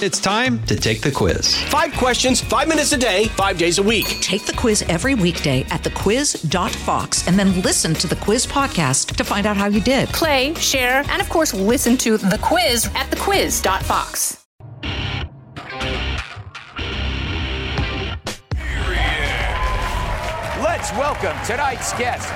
It's 0.00 0.20
time 0.20 0.64
to 0.66 0.76
take 0.76 1.00
the 1.00 1.10
quiz. 1.10 1.60
Five 1.64 1.92
questions, 1.94 2.40
five 2.40 2.68
minutes 2.68 2.92
a 2.92 2.96
day, 2.96 3.24
five 3.30 3.58
days 3.58 3.78
a 3.78 3.82
week. 3.82 4.06
Take 4.20 4.46
the 4.46 4.52
quiz 4.52 4.82
every 4.82 5.16
weekday 5.16 5.62
at 5.70 5.82
thequiz.fox 5.82 7.26
and 7.26 7.36
then 7.36 7.60
listen 7.62 7.94
to 7.94 8.06
the 8.06 8.14
quiz 8.14 8.46
podcast 8.46 9.16
to 9.16 9.24
find 9.24 9.44
out 9.44 9.56
how 9.56 9.66
you 9.66 9.80
did. 9.80 10.08
Play, 10.10 10.54
share, 10.54 11.02
and 11.08 11.20
of 11.20 11.28
course, 11.28 11.52
listen 11.52 11.96
to 11.96 12.16
the 12.16 12.38
quiz 12.40 12.86
at 12.94 13.10
thequiz.fox. 13.10 14.46
Let's 20.62 20.92
welcome 20.92 21.36
tonight's 21.44 21.92
guest. 21.94 22.30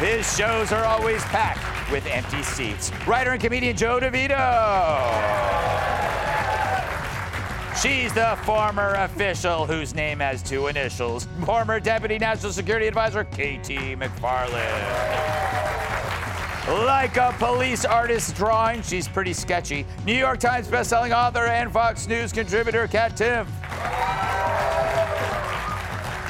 His 0.00 0.36
shows 0.36 0.70
are 0.70 0.84
always 0.84 1.22
packed 1.24 1.90
with 1.90 2.04
empty 2.08 2.42
seats. 2.42 2.92
Writer 3.06 3.30
and 3.30 3.40
comedian 3.40 3.74
Joe 3.74 4.00
DeVito. 4.00 5.89
She's 7.82 8.12
the 8.12 8.38
former 8.42 8.92
official 8.96 9.64
whose 9.66 9.94
name 9.94 10.18
has 10.20 10.42
two 10.42 10.66
initials. 10.66 11.26
Former 11.46 11.80
Deputy 11.80 12.18
National 12.18 12.52
Security 12.52 12.86
Advisor 12.86 13.24
KT 13.24 13.96
McFarland. 13.96 15.30
Like 16.84 17.16
a 17.16 17.34
police 17.38 17.86
artist's 17.86 18.34
drawing, 18.34 18.82
she's 18.82 19.08
pretty 19.08 19.32
sketchy. 19.32 19.86
New 20.04 20.12
York 20.12 20.40
Times 20.40 20.68
bestselling 20.68 21.16
author 21.16 21.46
and 21.46 21.72
Fox 21.72 22.06
News 22.06 22.32
contributor 22.32 22.86
Kat 22.86 23.16
Timpf. 23.16 23.46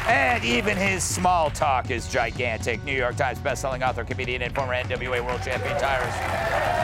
And 0.08 0.44
even 0.44 0.77
his 0.77 1.02
small 1.02 1.50
talk 1.50 1.91
is 1.91 2.06
gigantic. 2.06 2.84
New 2.84 2.96
York 2.96 3.16
Times 3.16 3.41
bestselling 3.41 3.84
author, 3.86 4.05
comedian, 4.05 4.42
and 4.42 4.55
former 4.55 4.74
NWA 4.74 5.27
World 5.27 5.42
Champion 5.42 5.77
Tyrus. 5.80 6.80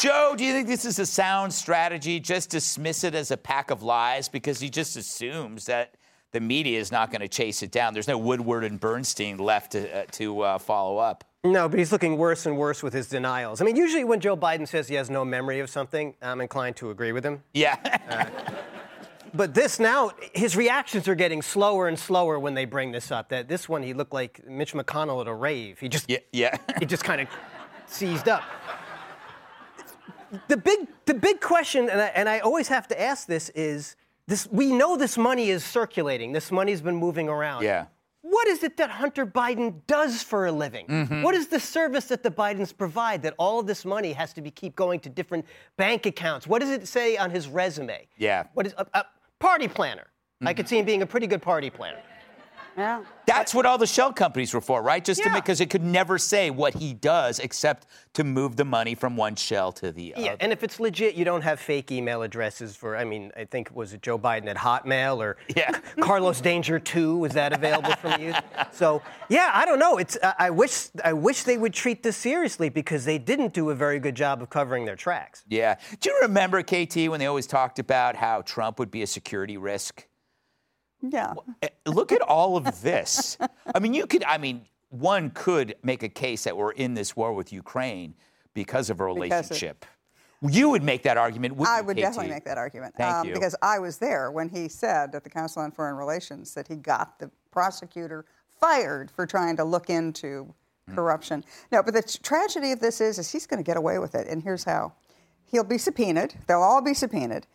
Joe, 0.00 0.34
do 0.34 0.46
you 0.46 0.54
think 0.54 0.66
this 0.66 0.86
is 0.86 0.98
a 0.98 1.04
sound 1.04 1.52
strategy? 1.52 2.20
Just 2.20 2.48
dismiss 2.48 3.04
it 3.04 3.14
as 3.14 3.30
a 3.30 3.36
pack 3.36 3.70
of 3.70 3.82
lies 3.82 4.30
because 4.30 4.58
he 4.58 4.70
just 4.70 4.96
assumes 4.96 5.66
that 5.66 5.94
the 6.32 6.40
media 6.40 6.80
is 6.80 6.90
not 6.90 7.10
going 7.10 7.20
to 7.20 7.28
chase 7.28 7.62
it 7.62 7.70
down. 7.70 7.92
There's 7.92 8.08
no 8.08 8.16
Woodward 8.16 8.64
and 8.64 8.80
Bernstein 8.80 9.36
left 9.36 9.72
to, 9.72 9.94
uh, 9.94 10.04
to 10.12 10.40
uh, 10.40 10.58
follow 10.58 10.96
up. 10.96 11.24
No, 11.44 11.68
but 11.68 11.78
he's 11.78 11.92
looking 11.92 12.16
worse 12.16 12.46
and 12.46 12.56
worse 12.56 12.82
with 12.82 12.94
his 12.94 13.10
denials. 13.10 13.60
I 13.60 13.66
mean, 13.66 13.76
usually 13.76 14.04
when 14.04 14.20
Joe 14.20 14.38
Biden 14.38 14.66
says 14.66 14.88
he 14.88 14.94
has 14.94 15.10
no 15.10 15.22
memory 15.22 15.60
of 15.60 15.68
something, 15.68 16.14
I'm 16.22 16.40
inclined 16.40 16.76
to 16.76 16.88
agree 16.88 17.12
with 17.12 17.22
him. 17.24 17.42
Yeah. 17.52 17.76
uh, 18.08 18.24
but 19.34 19.52
this 19.52 19.78
now, 19.78 20.12
his 20.32 20.56
reactions 20.56 21.08
are 21.08 21.14
getting 21.14 21.42
slower 21.42 21.88
and 21.88 21.98
slower 21.98 22.38
when 22.38 22.54
they 22.54 22.64
bring 22.64 22.90
this 22.90 23.10
up. 23.10 23.28
That 23.28 23.48
this 23.48 23.68
one, 23.68 23.82
he 23.82 23.92
looked 23.92 24.14
like 24.14 24.48
Mitch 24.48 24.72
McConnell 24.72 25.20
at 25.20 25.28
a 25.28 25.34
rave. 25.34 25.78
He 25.78 25.90
just, 25.90 26.08
yeah, 26.08 26.20
yeah. 26.32 26.56
he 26.78 26.86
just 26.86 27.04
kind 27.04 27.20
of 27.20 27.28
seized 27.86 28.30
up 28.30 28.44
the 30.48 30.56
big 30.56 30.88
the 31.06 31.14
big 31.14 31.40
question, 31.40 31.88
and 31.88 32.00
I, 32.00 32.06
and 32.06 32.28
I 32.28 32.40
always 32.40 32.68
have 32.68 32.88
to 32.88 33.00
ask 33.00 33.26
this 33.26 33.48
is 33.50 33.96
this: 34.26 34.48
we 34.50 34.72
know 34.72 34.96
this 34.96 35.16
money 35.18 35.50
is 35.50 35.64
circulating. 35.64 36.32
This 36.32 36.50
money's 36.50 36.80
been 36.80 36.96
moving 36.96 37.28
around. 37.28 37.62
Yeah. 37.62 37.86
What 38.22 38.48
is 38.48 38.62
it 38.62 38.76
that 38.76 38.90
Hunter 38.90 39.24
Biden 39.24 39.80
does 39.86 40.22
for 40.22 40.46
a 40.46 40.52
living? 40.52 40.86
Mm-hmm. 40.86 41.22
What 41.22 41.34
is 41.34 41.48
the 41.48 41.58
service 41.58 42.04
that 42.06 42.22
the 42.22 42.30
Bidens 42.30 42.76
provide 42.76 43.22
that 43.22 43.34
all 43.38 43.58
of 43.58 43.66
this 43.66 43.84
money 43.84 44.12
has 44.12 44.34
to 44.34 44.42
be 44.42 44.50
keep 44.50 44.76
going 44.76 45.00
to 45.00 45.08
different 45.08 45.46
bank 45.76 46.04
accounts? 46.04 46.46
What 46.46 46.60
does 46.60 46.70
it 46.70 46.86
say 46.86 47.16
on 47.16 47.30
his 47.30 47.48
resume? 47.48 48.06
Yeah. 48.18 48.44
What 48.52 48.66
is 48.66 48.74
a, 48.76 48.86
a 48.92 49.06
party 49.38 49.68
planner? 49.68 50.02
Mm-hmm. 50.02 50.48
I 50.48 50.54
could 50.54 50.68
see 50.68 50.78
him 50.78 50.84
being 50.84 51.02
a 51.02 51.06
pretty 51.06 51.26
good 51.26 51.42
party 51.42 51.70
planner. 51.70 52.02
Yeah. 52.76 53.04
That's 53.26 53.54
what 53.54 53.66
all 53.66 53.78
the 53.78 53.86
shell 53.86 54.12
companies 54.12 54.52
were 54.52 54.60
for, 54.60 54.82
right? 54.82 55.04
Just 55.04 55.20
yeah. 55.20 55.32
to 55.32 55.34
because 55.34 55.60
it 55.60 55.70
could 55.70 55.84
never 55.84 56.18
say 56.18 56.50
what 56.50 56.74
he 56.74 56.92
does 56.92 57.38
except 57.38 57.86
to 58.14 58.24
move 58.24 58.56
the 58.56 58.64
money 58.64 58.94
from 58.94 59.16
one 59.16 59.36
shell 59.36 59.70
to 59.72 59.92
the 59.92 60.14
other. 60.14 60.24
Yeah, 60.24 60.36
and 60.40 60.52
if 60.52 60.64
it's 60.64 60.80
legit, 60.80 61.14
you 61.14 61.24
don't 61.24 61.42
have 61.42 61.60
fake 61.60 61.92
email 61.92 62.22
addresses 62.22 62.74
for. 62.74 62.96
I 62.96 63.04
mean, 63.04 63.30
I 63.36 63.44
think 63.44 63.70
was 63.74 63.92
it 63.92 64.02
Joe 64.02 64.18
Biden 64.18 64.48
at 64.48 64.56
Hotmail 64.56 65.18
or 65.18 65.36
yeah. 65.56 65.70
Carlos 66.00 66.40
Danger 66.40 66.80
Two? 66.80 67.18
Was 67.18 67.32
that 67.32 67.52
available 67.52 67.92
from 67.96 68.20
you? 68.20 68.34
So 68.72 69.02
yeah, 69.28 69.50
I 69.52 69.64
don't 69.64 69.78
know. 69.78 69.98
It's 69.98 70.16
I 70.38 70.50
wish 70.50 70.88
I 71.04 71.12
wish 71.12 71.42
they 71.42 71.58
would 71.58 71.74
treat 71.74 72.02
this 72.02 72.16
seriously 72.16 72.68
because 72.68 73.04
they 73.04 73.18
didn't 73.18 73.52
do 73.52 73.70
a 73.70 73.74
very 73.74 73.98
good 73.98 74.14
job 74.14 74.42
of 74.42 74.48
covering 74.48 74.84
their 74.84 74.96
tracks. 74.96 75.44
Yeah. 75.48 75.76
Do 75.98 76.10
you 76.10 76.18
remember 76.22 76.62
KT 76.62 77.08
when 77.08 77.18
they 77.18 77.26
always 77.26 77.46
talked 77.46 77.78
about 77.78 78.16
how 78.16 78.42
Trump 78.42 78.78
would 78.78 78.90
be 78.90 79.02
a 79.02 79.06
security 79.06 79.56
risk? 79.56 80.06
Yeah. 81.02 81.34
Eh, 81.62 81.68
look 81.86 82.12
at 82.12 82.20
all 82.22 82.56
of 82.56 82.82
this. 82.82 83.38
I 83.74 83.78
mean, 83.78 83.94
you 83.94 84.06
could, 84.06 84.24
I 84.24 84.38
mean, 84.38 84.62
one 84.90 85.30
could 85.30 85.76
make 85.82 86.02
a 86.02 86.08
case 86.08 86.44
that 86.44 86.56
we're 86.56 86.72
in 86.72 86.94
this 86.94 87.16
war 87.16 87.32
with 87.32 87.52
Ukraine 87.52 88.14
because 88.54 88.90
of 88.90 89.00
a 89.00 89.04
relationship. 89.04 89.84
Of, 90.42 90.52
you 90.52 90.70
would 90.70 90.82
make 90.82 91.02
that 91.02 91.16
argument. 91.16 91.54
I 91.66 91.80
would 91.80 91.96
definitely 91.96 92.30
make 92.30 92.44
that 92.44 92.58
argument. 92.58 92.94
Thank 92.96 93.14
um, 93.14 93.28
you. 93.28 93.34
Because 93.34 93.54
I 93.62 93.78
was 93.78 93.98
there 93.98 94.30
when 94.30 94.48
he 94.48 94.68
said 94.68 95.14
at 95.14 95.22
the 95.22 95.30
Council 95.30 95.62
on 95.62 95.70
Foreign 95.70 95.96
Relations 95.96 96.54
that 96.54 96.66
he 96.66 96.76
got 96.76 97.18
the 97.18 97.30
prosecutor 97.50 98.24
fired 98.58 99.10
for 99.10 99.26
trying 99.26 99.56
to 99.56 99.64
look 99.64 99.90
into 99.90 100.52
mm. 100.88 100.94
corruption. 100.94 101.44
No, 101.70 101.82
but 101.82 101.94
the 101.94 102.02
t- 102.02 102.18
tragedy 102.22 102.72
of 102.72 102.80
this 102.80 103.00
is, 103.00 103.18
is 103.18 103.30
he's 103.30 103.46
going 103.46 103.62
to 103.62 103.66
get 103.66 103.76
away 103.76 103.98
with 103.98 104.14
it, 104.14 104.26
and 104.28 104.42
here's 104.42 104.64
how. 104.64 104.92
He'll 105.44 105.64
be 105.64 105.78
subpoenaed. 105.78 106.34
They'll 106.46 106.62
all 106.62 106.80
be 106.80 106.94
subpoenaed 106.94 107.46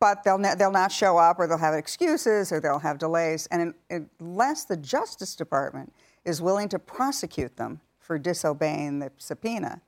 but 0.00 0.24
they'll, 0.24 0.38
ne- 0.38 0.54
they'll 0.56 0.72
not 0.72 0.90
show 0.90 1.18
up 1.18 1.38
or 1.38 1.46
they'll 1.46 1.58
have 1.58 1.74
excuses 1.74 2.50
or 2.50 2.58
they'll 2.58 2.78
have 2.78 2.98
delays. 2.98 3.46
And 3.50 3.74
in, 3.90 4.10
unless 4.18 4.64
the 4.64 4.76
Justice 4.76 5.36
Department 5.36 5.92
is 6.24 6.42
willing 6.42 6.68
to 6.70 6.78
prosecute 6.78 7.56
them 7.56 7.80
for 7.98 8.18
disobeying 8.18 8.98
the 8.98 9.12
subpoena, 9.18 9.82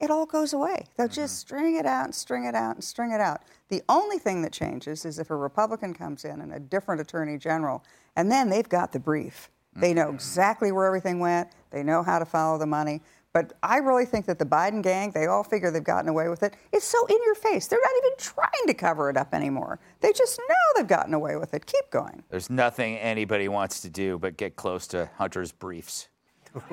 it 0.00 0.10
all 0.10 0.26
goes 0.26 0.52
away. 0.52 0.84
They'll 0.96 1.08
just 1.08 1.46
mm-hmm. 1.46 1.56
string 1.56 1.76
it 1.76 1.86
out 1.86 2.04
and 2.04 2.14
string 2.14 2.44
it 2.44 2.54
out 2.54 2.74
and 2.74 2.84
string 2.84 3.12
it 3.12 3.20
out. 3.20 3.42
The 3.68 3.82
only 3.88 4.18
thing 4.18 4.42
that 4.42 4.52
changes 4.52 5.04
is 5.04 5.18
if 5.18 5.30
a 5.30 5.36
Republican 5.36 5.94
comes 5.94 6.24
in 6.24 6.40
and 6.40 6.52
a 6.52 6.60
different 6.60 7.00
attorney 7.00 7.38
general, 7.38 7.82
and 8.14 8.30
then 8.30 8.50
they've 8.50 8.68
got 8.68 8.92
the 8.92 9.00
brief. 9.00 9.50
They 9.74 9.94
know 9.94 10.06
mm-hmm. 10.06 10.16
exactly 10.16 10.72
where 10.72 10.86
everything 10.86 11.20
went, 11.20 11.48
they 11.70 11.82
know 11.82 12.02
how 12.02 12.18
to 12.18 12.24
follow 12.24 12.58
the 12.58 12.66
money. 12.66 13.02
But 13.36 13.52
I 13.62 13.76
really 13.76 14.06
think 14.06 14.24
that 14.24 14.38
the 14.38 14.46
Biden 14.46 14.82
gang, 14.82 15.10
they 15.10 15.26
all 15.26 15.44
figure 15.44 15.70
they've 15.70 15.84
gotten 15.84 16.08
away 16.08 16.30
with 16.30 16.42
it. 16.42 16.54
It's 16.72 16.86
so 16.86 17.04
in 17.04 17.18
your 17.22 17.34
face. 17.34 17.66
They're 17.66 17.78
not 17.82 17.92
even 17.98 18.16
trying 18.16 18.66
to 18.66 18.72
cover 18.72 19.10
it 19.10 19.18
up 19.18 19.34
anymore. 19.34 19.78
They 20.00 20.14
just 20.14 20.38
know 20.38 20.54
they've 20.74 20.88
gotten 20.88 21.12
away 21.12 21.36
with 21.36 21.52
it. 21.52 21.66
Keep 21.66 21.90
going. 21.90 22.22
There's 22.30 22.48
nothing 22.48 22.96
anybody 22.96 23.48
wants 23.48 23.82
to 23.82 23.90
do 23.90 24.16
but 24.18 24.38
get 24.38 24.56
close 24.56 24.86
to 24.86 25.10
Hunter's 25.18 25.52
briefs. 25.52 26.08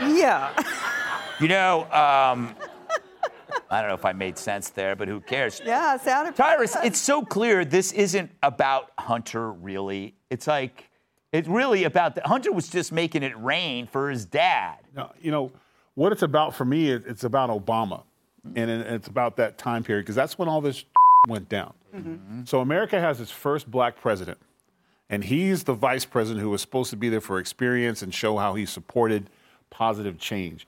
yeah. 0.00 0.52
You 1.38 1.46
know, 1.46 1.82
um, 1.82 2.56
I 3.70 3.80
don't 3.80 3.86
know 3.86 3.94
if 3.94 4.04
I 4.04 4.12
made 4.12 4.36
sense 4.36 4.70
there, 4.70 4.96
but 4.96 5.06
who 5.06 5.20
cares? 5.20 5.62
Yeah, 5.64 5.94
it 5.94 6.00
sounded. 6.00 6.34
Tyrus, 6.34 6.76
it's 6.82 6.98
so 6.98 7.22
clear 7.22 7.64
this 7.64 7.92
isn't 7.92 8.32
about 8.42 8.90
Hunter, 8.98 9.52
really. 9.52 10.16
It's 10.30 10.48
like, 10.48 10.90
it's 11.30 11.46
really 11.46 11.84
about 11.84 12.16
the, 12.16 12.22
Hunter 12.24 12.50
was 12.50 12.68
just 12.68 12.90
making 12.90 13.22
it 13.22 13.38
rain 13.38 13.86
for 13.86 14.10
his 14.10 14.24
dad. 14.24 14.78
No, 14.96 15.12
you 15.20 15.30
know, 15.30 15.52
what 15.94 16.12
it's 16.12 16.22
about 16.22 16.54
for 16.54 16.64
me, 16.64 16.90
is 16.90 17.04
it's 17.06 17.24
about 17.24 17.50
Obama, 17.50 18.02
and 18.56 18.70
it's 18.70 19.08
about 19.08 19.36
that 19.36 19.58
time 19.58 19.84
period 19.84 20.02
because 20.02 20.16
that's 20.16 20.38
when 20.38 20.48
all 20.48 20.60
this 20.60 20.84
went 21.28 21.48
down. 21.48 21.74
Mm-hmm. 21.94 22.44
So 22.44 22.60
America 22.60 22.98
has 22.98 23.20
its 23.20 23.30
first 23.30 23.70
black 23.70 24.00
president, 24.00 24.38
and 25.10 25.24
he's 25.24 25.64
the 25.64 25.74
vice 25.74 26.04
president 26.04 26.40
who 26.40 26.50
was 26.50 26.60
supposed 26.60 26.90
to 26.90 26.96
be 26.96 27.08
there 27.08 27.20
for 27.20 27.38
experience 27.38 28.02
and 28.02 28.14
show 28.14 28.38
how 28.38 28.54
he 28.54 28.66
supported 28.66 29.28
positive 29.70 30.18
change. 30.18 30.66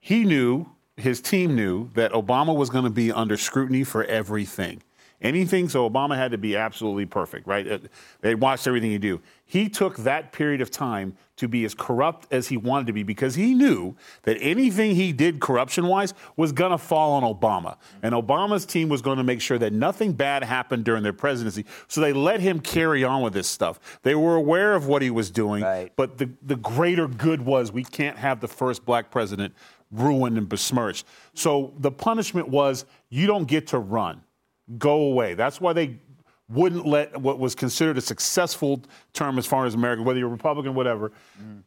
He 0.00 0.24
knew, 0.24 0.66
his 0.96 1.20
team 1.20 1.54
knew, 1.54 1.90
that 1.94 2.12
Obama 2.12 2.54
was 2.56 2.70
going 2.70 2.84
to 2.84 2.90
be 2.90 3.10
under 3.10 3.36
scrutiny 3.36 3.84
for 3.84 4.04
everything. 4.04 4.82
Anything, 5.20 5.68
so 5.68 5.88
Obama 5.88 6.16
had 6.16 6.30
to 6.30 6.38
be 6.38 6.56
absolutely 6.56 7.04
perfect, 7.04 7.48
right? 7.48 7.66
Uh, 7.66 7.78
they 8.20 8.36
watched 8.36 8.68
everything 8.68 8.90
he 8.90 8.98
do. 8.98 9.20
He 9.44 9.68
took 9.68 9.96
that 9.98 10.30
period 10.30 10.60
of 10.60 10.70
time 10.70 11.16
to 11.38 11.48
be 11.48 11.64
as 11.64 11.74
corrupt 11.74 12.32
as 12.32 12.48
he 12.48 12.56
wanted 12.56 12.86
to 12.86 12.92
be 12.92 13.02
because 13.02 13.34
he 13.34 13.54
knew 13.54 13.96
that 14.22 14.36
anything 14.40 14.94
he 14.94 15.12
did 15.12 15.40
corruption 15.40 15.86
wise 15.86 16.14
was 16.36 16.52
going 16.52 16.70
to 16.70 16.78
fall 16.78 17.12
on 17.12 17.22
Obama. 17.22 17.76
And 18.02 18.14
Obama's 18.14 18.64
team 18.64 18.88
was 18.88 19.02
going 19.02 19.18
to 19.18 19.24
make 19.24 19.40
sure 19.40 19.58
that 19.58 19.72
nothing 19.72 20.12
bad 20.12 20.44
happened 20.44 20.84
during 20.84 21.02
their 21.02 21.12
presidency. 21.12 21.64
So 21.88 22.00
they 22.00 22.12
let 22.12 22.40
him 22.40 22.60
carry 22.60 23.02
on 23.02 23.22
with 23.22 23.32
this 23.32 23.48
stuff. 23.48 24.00
They 24.02 24.14
were 24.14 24.36
aware 24.36 24.74
of 24.74 24.86
what 24.86 25.02
he 25.02 25.10
was 25.10 25.30
doing, 25.30 25.64
right. 25.64 25.92
but 25.96 26.18
the, 26.18 26.30
the 26.42 26.56
greater 26.56 27.08
good 27.08 27.40
was 27.40 27.72
we 27.72 27.84
can't 27.84 28.18
have 28.18 28.40
the 28.40 28.48
first 28.48 28.84
black 28.84 29.10
president 29.10 29.54
ruined 29.90 30.38
and 30.38 30.48
besmirched. 30.48 31.06
So 31.34 31.72
the 31.78 31.90
punishment 31.90 32.48
was 32.48 32.84
you 33.08 33.26
don't 33.26 33.46
get 33.46 33.68
to 33.68 33.78
run 33.78 34.22
go 34.76 35.02
away. 35.02 35.34
That's 35.34 35.60
why 35.60 35.72
they 35.72 35.98
wouldn't 36.48 36.86
let 36.86 37.16
what 37.20 37.38
was 37.38 37.54
considered 37.54 37.98
a 37.98 38.00
successful 38.00 38.82
term 39.12 39.38
as 39.38 39.46
far 39.46 39.66
as 39.66 39.74
America, 39.74 40.02
whether 40.02 40.18
you're 40.18 40.28
Republican, 40.28 40.74
whatever, 40.74 41.12
mm. 41.40 41.62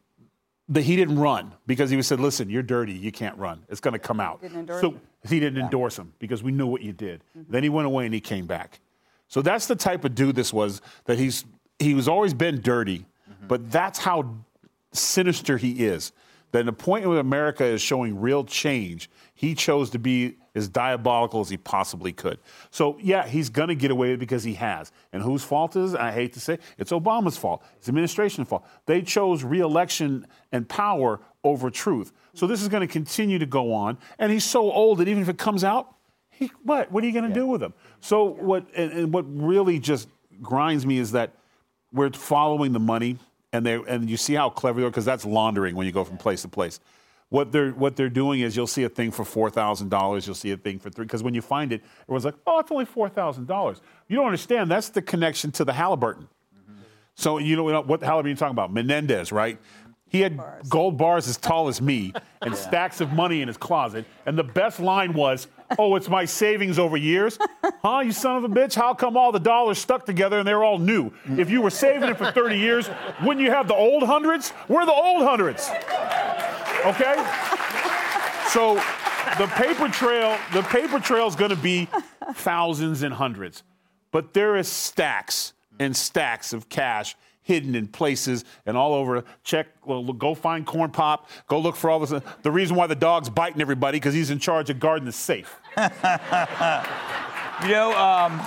that 0.70 0.82
he 0.82 0.96
didn't 0.96 1.20
run 1.20 1.54
because 1.68 1.90
he 1.90 2.02
said, 2.02 2.20
"Listen, 2.20 2.50
you're 2.50 2.64
dirty. 2.64 2.94
You 2.94 3.12
can't 3.12 3.38
run. 3.38 3.64
It's 3.70 3.82
going 3.82 3.94
to 3.94 4.00
come 4.00 4.20
out." 4.20 4.42
so 4.68 4.92
him. 4.92 5.02
he 5.28 5.40
didn't 5.40 5.58
yeah. 5.58 5.66
endorse 5.66 5.98
him 5.98 6.14
because 6.20 6.44
we 6.44 6.52
knew 6.52 6.68
what 6.68 6.82
you 6.82 6.94
did. 6.94 7.24
Mm-hmm. 7.38 7.52
Then 7.52 7.64
he 7.64 7.70
went 7.70 7.88
away 7.88 8.06
and 8.06 8.14
he 8.14 8.22
came 8.22 8.48
back. 8.48 8.80
So 9.28 9.42
that's 9.42 9.68
the 9.68 9.76
type 9.76 10.04
of 10.04 10.16
dude 10.16 10.36
this 10.36 10.52
was. 10.52 10.82
That 11.06 11.18
he's 11.18 11.46
he 11.80 11.94
was 11.94 12.08
always 12.08 12.34
been 12.34 12.62
dirty, 12.62 13.00
mm-hmm. 13.00 13.48
but 13.48 13.72
that's 13.72 14.00
how 14.00 14.36
sinister 14.94 15.58
he 15.58 15.86
is 15.86 16.12
Then 16.52 16.66
the 16.66 16.74
point 16.74 17.08
where 17.08 17.20
America 17.20 17.64
is 17.64 17.82
showing 17.82 18.20
real 18.20 18.44
change, 18.44 19.10
he 19.34 19.56
chose 19.56 19.90
to 19.92 20.00
be 20.00 20.38
as 20.54 20.68
diabolical 20.68 21.40
as 21.40 21.50
he 21.50 21.58
possibly 21.58 22.12
could. 22.12 22.38
So 22.72 22.98
yeah, 23.02 23.26
he's 23.26 23.50
going 23.50 23.70
to 23.70 23.76
get 23.76 23.90
away 23.90 24.10
with 24.10 24.16
it 24.16 24.20
because 24.20 24.44
he 24.44 24.54
has. 24.56 24.92
And 25.14 25.24
whose 25.24 25.44
fault 25.44 25.76
is? 25.76 25.94
it? 25.94 26.00
I 26.00 26.12
hate 26.12 26.34
to 26.34 26.40
say, 26.40 26.60
it's 26.78 26.92
Obama's 26.92 27.38
fault. 27.38 27.64
It's 27.78 27.88
administration's 27.88 28.50
fault. 28.50 28.66
They 28.86 29.02
chose 29.02 29.44
re-election 29.44 30.28
and 30.52 30.68
power 30.68 31.22
over 31.44 31.70
truth. 31.70 32.12
So 32.34 32.48
this 32.48 32.62
is 32.62 32.68
going 32.68 32.86
to 32.86 32.92
continue 32.92 33.40
to 33.40 33.46
go 33.46 33.74
on. 33.74 33.98
And 34.20 34.32
he's 34.32 34.44
so 34.44 34.72
old 34.72 35.00
that 35.00 35.08
even 35.08 35.24
if 35.24 35.30
it 35.30 35.38
comes 35.38 35.64
out, 35.64 35.96
he, 36.30 36.52
what? 36.64 36.92
What 36.92 37.04
are 37.04 37.08
you 37.08 37.14
going 37.14 37.28
to 37.28 37.34
do 37.34 37.46
with 37.46 37.62
him? 37.62 37.74
So 38.00 38.26
what? 38.26 38.66
And, 38.76 38.92
and 38.92 39.14
what 39.14 39.26
really 39.28 39.80
just 39.80 40.10
grinds 40.42 40.86
me 40.86 40.98
is 40.98 41.12
that 41.12 41.34
we're 41.94 42.10
following 42.12 42.74
the 42.74 42.80
money, 42.80 43.18
and 43.54 43.66
they 43.66 43.76
and 43.88 44.10
you 44.10 44.18
see 44.18 44.34
how 44.34 44.50
clever 44.50 44.80
they 44.80 44.86
are 44.86 44.90
because 44.90 45.06
that's 45.06 45.26
laundering 45.26 45.76
when 45.76 45.86
you 45.86 45.92
go 45.92 46.04
from 46.04 46.18
place 46.18 46.42
to 46.44 46.48
place. 46.48 46.80
What 47.30 47.52
they're 47.52 47.72
what 47.72 47.96
they're 47.96 48.10
doing 48.10 48.42
is 48.42 48.56
you'll 48.56 48.68
see 48.68 48.84
a 48.84 48.90
thing 48.90 49.12
for 49.12 49.24
four 49.24 49.50
thousand 49.50 49.90
dollars, 49.90 50.26
you'll 50.26 50.36
see 50.36 50.52
a 50.52 50.58
thing 50.58 50.80
for 50.80 50.90
three 50.90 51.06
because 51.06 51.24
when 51.24 51.34
you 51.34 51.42
find 51.42 51.72
it, 51.72 51.82
everyone's 52.04 52.26
like, 52.26 52.36
oh, 52.46 52.60
it's 52.60 52.72
only 52.72 52.86
four 52.86 53.10
thousand 53.10 53.48
dollars. 53.48 53.82
You 54.08 54.18
don't 54.18 54.26
understand 54.26 54.70
that's 54.70 54.90
the 54.90 55.02
connection 55.02 55.52
to 55.54 55.66
the 55.66 55.74
Halliburton. 55.74 56.28
So 57.16 57.38
you 57.38 57.56
know 57.56 57.82
what 57.82 58.02
Halliburton 58.02 58.38
talking 58.38 58.52
about? 58.52 58.74
Menendez, 58.74 59.32
right? 59.32 59.60
He 60.08 60.20
had 60.20 60.42
gold 60.68 60.98
bars 60.98 61.30
as 61.30 61.38
tall 61.38 61.70
as 61.70 61.82
me 61.82 62.12
and 62.42 62.54
stacks 62.54 63.00
of 63.00 63.14
money 63.14 63.42
in 63.42 63.48
his 63.48 63.56
closet. 63.56 64.06
And 64.26 64.38
the 64.38 64.44
best 64.44 64.82
line 64.82 65.14
was, 65.14 65.48
Oh, 65.80 65.96
it's 65.96 66.10
my 66.10 66.26
savings 66.26 66.78
over 66.78 66.98
years? 66.98 67.40
Huh, 67.84 68.02
you 68.02 68.12
son 68.12 68.38
of 68.38 68.44
a 68.44 68.50
bitch? 68.50 68.76
How 68.76 68.94
come 68.94 69.18
all 69.18 69.32
the 69.32 69.40
dollars 69.40 69.80
stuck 69.80 70.06
together 70.06 70.38
and 70.40 70.48
they're 70.48 70.64
all 70.64 70.78
new? 70.78 71.12
If 71.26 71.50
you 71.50 71.62
were 71.62 71.72
saving 71.72 72.10
it 72.10 72.18
for 72.18 72.32
30 72.32 72.58
years, 72.58 72.90
wouldn't 73.24 73.44
you 73.44 73.52
have 73.52 73.68
the 73.68 73.74
old 73.74 74.04
hundreds? 74.04 74.54
We're 74.68 74.86
the 74.86 74.94
old 74.94 75.24
hundreds. 75.24 75.70
Okay? 76.86 77.16
So 78.50 78.76
the 79.40 79.48
paper 79.56 79.88
trail, 79.88 80.38
the 80.54 80.62
paper 80.64 81.00
trail 81.00 81.26
is 81.26 81.36
going 81.36 81.50
to 81.50 81.56
be 81.56 81.88
thousands 82.34 83.02
and 83.02 83.14
hundreds. 83.14 83.64
But 84.12 84.34
there 84.34 84.58
is 84.58 84.68
stacks 84.68 85.54
and 85.80 85.96
stacks 85.96 86.54
of 86.54 86.70
cash 86.70 87.16
hidden 87.44 87.74
in 87.74 87.88
places 87.88 88.46
and 88.66 88.78
all 88.78 88.94
over. 88.94 89.24
Check, 89.44 89.68
well, 89.86 90.04
go 90.04 90.36
find 90.36 90.66
Corn 90.66 90.92
Pop. 90.92 91.28
Go 91.48 91.60
look 91.60 91.76
for 91.76 91.90
all 91.90 92.00
this. 92.00 92.22
The 92.44 92.52
reason 92.52 92.76
why 92.76 92.86
the 92.88 92.96
dog's 92.96 93.30
biting 93.30 93.62
everybody 93.62 93.98
because 93.98 94.14
he's 94.14 94.30
in 94.30 94.38
charge 94.38 94.70
of 94.70 94.80
guarding 94.80 95.06
the 95.06 95.12
safe. 95.12 95.60
You 97.64 97.70
know, 97.70 97.90
um, 97.96 98.40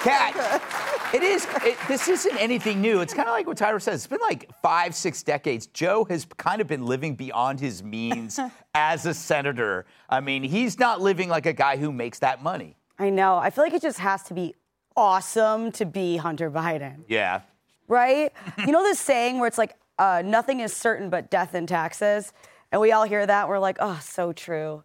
Kat, 0.00 0.62
it 1.14 1.22
is. 1.22 1.46
It, 1.64 1.76
this 1.88 2.08
isn't 2.08 2.36
anything 2.40 2.80
new. 2.80 3.00
It's 3.00 3.12
kind 3.12 3.28
of 3.28 3.32
like 3.32 3.46
what 3.46 3.56
Tyra 3.58 3.82
says. 3.82 3.96
It's 3.96 4.06
been 4.06 4.20
like 4.22 4.48
five, 4.62 4.94
six 4.94 5.22
decades. 5.22 5.66
Joe 5.66 6.04
has 6.08 6.26
kind 6.36 6.60
of 6.60 6.66
been 6.68 6.86
living 6.86 7.16
beyond 7.16 7.60
his 7.60 7.82
means 7.82 8.38
as 8.74 9.04
a 9.04 9.12
senator. 9.14 9.84
I 10.08 10.20
mean, 10.20 10.42
he's 10.42 10.78
not 10.78 11.00
living 11.00 11.28
like 11.28 11.46
a 11.46 11.52
guy 11.52 11.76
who 11.76 11.92
makes 11.92 12.20
that 12.20 12.42
money. 12.42 12.76
I 12.98 13.10
know. 13.10 13.36
I 13.36 13.50
feel 13.50 13.64
like 13.64 13.74
it 13.74 13.82
just 13.82 13.98
has 13.98 14.22
to 14.24 14.34
be 14.34 14.54
awesome 14.96 15.72
to 15.72 15.84
be 15.86 16.16
Hunter 16.18 16.50
Biden, 16.50 17.04
Yeah. 17.08 17.40
right? 17.88 18.32
you 18.58 18.72
know 18.72 18.82
this 18.82 18.98
saying 19.00 19.38
where 19.38 19.48
it's 19.48 19.58
like, 19.58 19.76
uh, 19.98 20.22
nothing 20.24 20.60
is 20.60 20.72
certain 20.74 21.10
but 21.10 21.30
death 21.30 21.54
and 21.54 21.68
taxes? 21.68 22.32
And 22.72 22.80
we 22.80 22.92
all 22.92 23.04
hear 23.04 23.26
that. 23.26 23.48
We're 23.48 23.58
like, 23.58 23.78
oh, 23.80 23.98
so 24.02 24.32
true. 24.32 24.84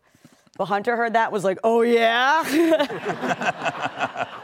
But 0.58 0.66
Hunter 0.66 0.96
heard 0.96 1.14
that, 1.14 1.32
was 1.32 1.44
like, 1.44 1.60
oh, 1.64 1.82
yeah? 1.82 2.44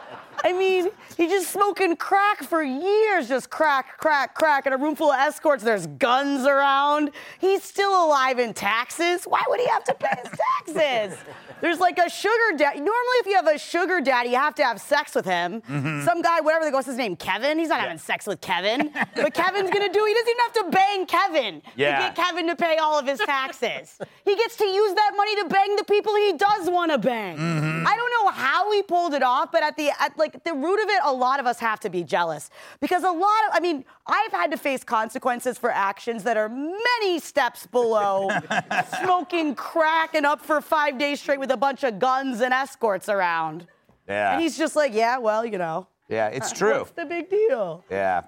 I 0.43 0.53
mean, 0.53 0.89
he's 1.17 1.29
just 1.31 1.51
smoking 1.51 1.95
crack 1.95 2.43
for 2.43 2.63
years, 2.63 3.27
just 3.27 3.49
crack, 3.49 3.97
crack, 3.97 4.33
crack. 4.35 4.65
In 4.65 4.73
a 4.73 4.77
room 4.77 4.95
full 4.95 5.11
of 5.11 5.19
escorts, 5.19 5.63
there's 5.63 5.87
guns 5.87 6.45
around. 6.45 7.11
He's 7.39 7.63
still 7.63 7.91
alive 8.05 8.39
in 8.39 8.53
taxes. 8.53 9.23
Why 9.25 9.41
would 9.47 9.59
he 9.59 9.67
have 9.67 9.83
to 9.85 9.93
pay 9.93 10.15
his 10.23 10.31
taxes? 10.75 11.19
There's 11.61 11.79
like 11.79 11.99
a 11.99 12.09
sugar 12.09 12.57
daddy. 12.57 12.79
Normally, 12.79 13.17
if 13.19 13.27
you 13.27 13.35
have 13.35 13.47
a 13.47 13.57
sugar 13.59 14.01
daddy, 14.01 14.29
you 14.29 14.35
have 14.37 14.55
to 14.55 14.63
have 14.63 14.81
sex 14.81 15.13
with 15.13 15.25
him. 15.25 15.61
Mm-hmm. 15.61 16.01
Some 16.05 16.23
guy, 16.23 16.41
whatever 16.41 16.65
they 16.65 16.71
go, 16.71 16.77
what's 16.77 16.87
his 16.87 16.97
name? 16.97 17.15
Kevin. 17.15 17.59
He's 17.59 17.69
not 17.69 17.81
having 17.81 17.99
sex 17.99 18.25
with 18.25 18.41
Kevin. 18.41 18.91
but 19.15 19.33
Kevin's 19.35 19.69
gonna 19.69 19.93
do. 19.93 20.03
He 20.03 20.13
doesn't 20.13 20.29
even 20.29 20.39
have 20.39 20.53
to 20.53 20.65
bang 20.71 21.05
Kevin 21.05 21.61
Yeah. 21.75 21.99
to 21.99 22.05
get 22.05 22.15
Kevin 22.15 22.47
to 22.47 22.55
pay 22.55 22.77
all 22.77 22.97
of 22.97 23.05
his 23.05 23.19
taxes. 23.19 23.99
he 24.25 24.35
gets 24.35 24.55
to 24.57 24.65
use 24.65 24.93
that 24.95 25.11
money 25.15 25.35
to 25.43 25.45
bang 25.49 25.75
the 25.75 25.83
people 25.83 26.15
he 26.15 26.33
does 26.33 26.67
want 26.67 26.91
to 26.91 26.97
bang. 26.97 27.37
Mm-hmm. 27.37 27.85
I 27.87 27.95
don't 27.95 28.09
know 28.25 28.31
how 28.31 28.71
he 28.71 28.81
pulled 28.81 29.13
it 29.13 29.21
off, 29.21 29.51
but 29.51 29.61
at 29.61 29.77
the 29.77 29.91
at 29.99 30.17
like 30.17 30.30
the 30.43 30.53
root 30.53 30.81
of 30.81 30.89
it, 30.89 30.99
a 31.03 31.13
lot 31.13 31.39
of 31.39 31.45
us 31.45 31.59
have 31.59 31.79
to 31.81 31.89
be 31.89 32.03
jealous 32.03 32.49
because 32.79 33.03
a 33.03 33.11
lot 33.11 33.29
of. 33.47 33.53
I 33.53 33.59
mean, 33.59 33.85
I've 34.07 34.31
had 34.31 34.51
to 34.51 34.57
face 34.57 34.83
consequences 34.83 35.57
for 35.57 35.71
actions 35.71 36.23
that 36.23 36.37
are 36.37 36.49
many 36.49 37.19
steps 37.19 37.67
below 37.67 38.29
smoking 39.03 39.55
crack 39.55 40.15
and 40.15 40.25
up 40.25 40.41
for 40.41 40.61
five 40.61 40.97
days 40.97 41.19
straight 41.21 41.39
with 41.39 41.51
a 41.51 41.57
bunch 41.57 41.83
of 41.83 41.99
guns 41.99 42.41
and 42.41 42.53
escorts 42.53 43.09
around. 43.09 43.67
Yeah. 44.07 44.33
And 44.33 44.41
he's 44.41 44.57
just 44.57 44.75
like, 44.75 44.93
yeah, 44.93 45.17
well, 45.17 45.45
you 45.45 45.57
know. 45.57 45.87
yeah, 46.09 46.27
it's 46.27 46.51
true. 46.57 46.79
What's 46.79 46.91
the 46.91 47.05
big 47.05 47.29
deal? 47.29 47.83
Yeah. 47.89 48.23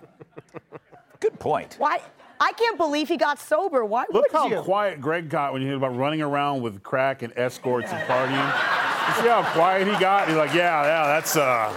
Good 1.19 1.39
point. 1.39 1.75
Why? 1.77 1.99
I 2.39 2.51
can't 2.53 2.77
believe 2.77 3.07
he 3.07 3.15
got 3.15 3.39
sober. 3.39 3.85
Why 3.85 4.03
Look 4.11 4.33
would 4.33 4.51
how 4.53 4.63
quiet 4.63 4.99
Greg 4.99 5.29
got 5.29 5.53
when 5.53 5.61
you 5.61 5.69
hear 5.69 5.77
about 5.77 5.95
running 5.95 6.21
around 6.21 6.61
with 6.61 6.83
crack 6.83 7.21
and 7.21 7.31
escorts 7.37 7.89
and 7.89 8.05
partying. 8.07 8.53
See 9.21 9.27
how 9.27 9.43
quiet 9.53 9.87
he 9.87 9.93
got? 9.99 10.27
He's 10.27 10.37
like, 10.37 10.53
yeah, 10.53 10.83
yeah, 10.83 11.07
that's 11.07 11.35
uh, 11.37 11.71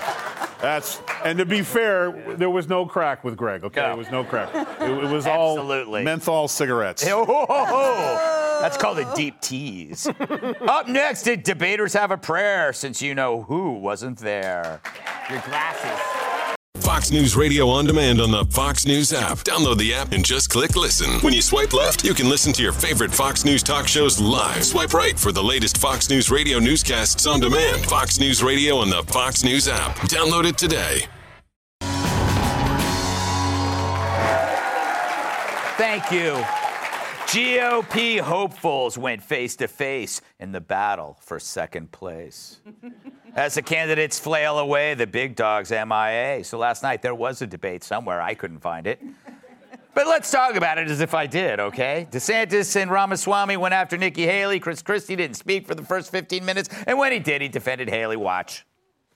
that's. 0.61 1.01
And 1.25 1.39
to 1.39 1.45
be 1.45 1.63
fair, 1.63 2.35
there 2.37 2.51
was 2.51 2.69
no 2.69 2.87
crack 2.87 3.25
with 3.25 3.37
Greg. 3.37 3.63
Okay, 3.65 3.81
No. 3.81 3.89
there 3.89 3.97
was 3.97 4.11
no 4.11 4.25
crack. 4.25 4.49
It, 4.81 4.91
it 4.91 5.11
was 5.11 5.27
all 5.27 5.59
Absolutely. 5.59 6.03
menthol 6.03 6.49
cigarettes. 6.49 7.05
Oh, 7.09 7.25
ho, 7.25 7.47
ho, 7.49 7.65
ho. 7.67 8.59
That's 8.61 8.77
called 8.79 8.99
a 8.99 9.15
deep 9.15 9.41
tease. 9.41 10.07
Up 10.63 10.89
next, 10.89 11.23
did 11.25 11.43
debaters 11.43 11.93
have 11.93 12.11
a 12.11 12.17
prayer 12.17 12.73
since 12.73 13.03
you 13.03 13.15
know 13.15 13.43
who 13.43 13.73
wasn't 13.75 14.19
there? 14.19 14.81
Your 15.31 15.41
glasses. 15.41 16.16
Fox 16.97 17.11
News 17.11 17.37
Radio 17.37 17.69
on 17.69 17.85
demand 17.85 18.23
on 18.23 18.31
the 18.31 18.47
Fox 18.47 18.87
News 18.87 19.13
app. 19.13 19.37
Download 19.41 19.77
the 19.77 19.93
app 19.93 20.13
and 20.13 20.25
just 20.25 20.49
click 20.49 20.77
listen. 20.77 21.21
When 21.21 21.35
you 21.35 21.43
swipe 21.43 21.75
left, 21.75 22.03
you 22.03 22.15
can 22.15 22.27
listen 22.27 22.55
to 22.55 22.63
your 22.63 22.73
favorite 22.73 23.13
Fox 23.13 23.45
News 23.45 23.63
talk 23.63 23.87
shows 23.87 24.19
live. 24.19 24.65
Swipe 24.65 24.95
right 24.95 25.19
for 25.19 25.31
the 25.31 25.43
latest 25.45 25.77
Fox 25.77 26.09
News 26.09 26.31
Radio 26.31 26.59
newscasts 26.59 27.27
on 27.27 27.41
demand. 27.41 27.85
Fox 27.85 28.19
News 28.19 28.43
Radio 28.43 28.79
on 28.79 28.89
the 28.89 29.03
Fox 29.03 29.45
News 29.45 29.69
app. 29.69 29.95
Download 30.09 30.47
it 30.47 30.57
today. 30.57 31.07
Thank 35.77 36.11
you. 36.11 36.43
GOP 37.27 38.21
hopefuls 38.21 38.97
went 38.97 39.23
face 39.23 39.55
to 39.57 39.69
face 39.69 40.23
in 40.41 40.53
the 40.53 40.63
battle 40.63 41.19
for 41.21 41.39
second 41.39 41.93
place. 41.93 42.63
As 43.37 43.55
the 43.55 43.61
candidates 43.61 44.19
flail 44.19 44.59
away, 44.59 44.95
the 44.95 45.07
big 45.07 45.37
dog's 45.37 45.71
MIA. 45.71 46.43
So 46.43 46.57
last 46.57 46.83
night 46.83 47.03
there 47.03 47.15
was 47.15 47.43
a 47.43 47.47
debate 47.47 47.85
somewhere. 47.85 48.23
I 48.23 48.33
couldn't 48.33 48.61
find 48.61 48.87
it. 48.87 48.99
But 49.95 50.07
let's 50.07 50.31
talk 50.31 50.55
about 50.57 50.79
it 50.79 50.89
as 50.89 51.03
if 51.03 51.13
I 51.13 51.27
did, 51.27 51.61
okay? 51.61 52.09
DeSantis 52.11 52.81
and 52.81 52.91
Ramaswamy 52.91 53.59
went 53.59 53.75
after 53.75 53.99
Nikki 53.99 54.25
Haley. 54.25 54.59
Chris 54.59 54.81
Christie 54.81 55.17
didn't 55.17 55.37
speak 55.37 55.67
for 55.67 55.75
the 55.75 55.83
first 55.83 56.11
15 56.11 56.47
minutes. 56.47 56.71
And 56.87 56.99
when 56.99 57.13
he 57.13 57.19
did, 57.19 57.43
he 57.43 57.49
defended 57.49 57.91
Haley. 57.91 58.17
Watch. 58.17 58.65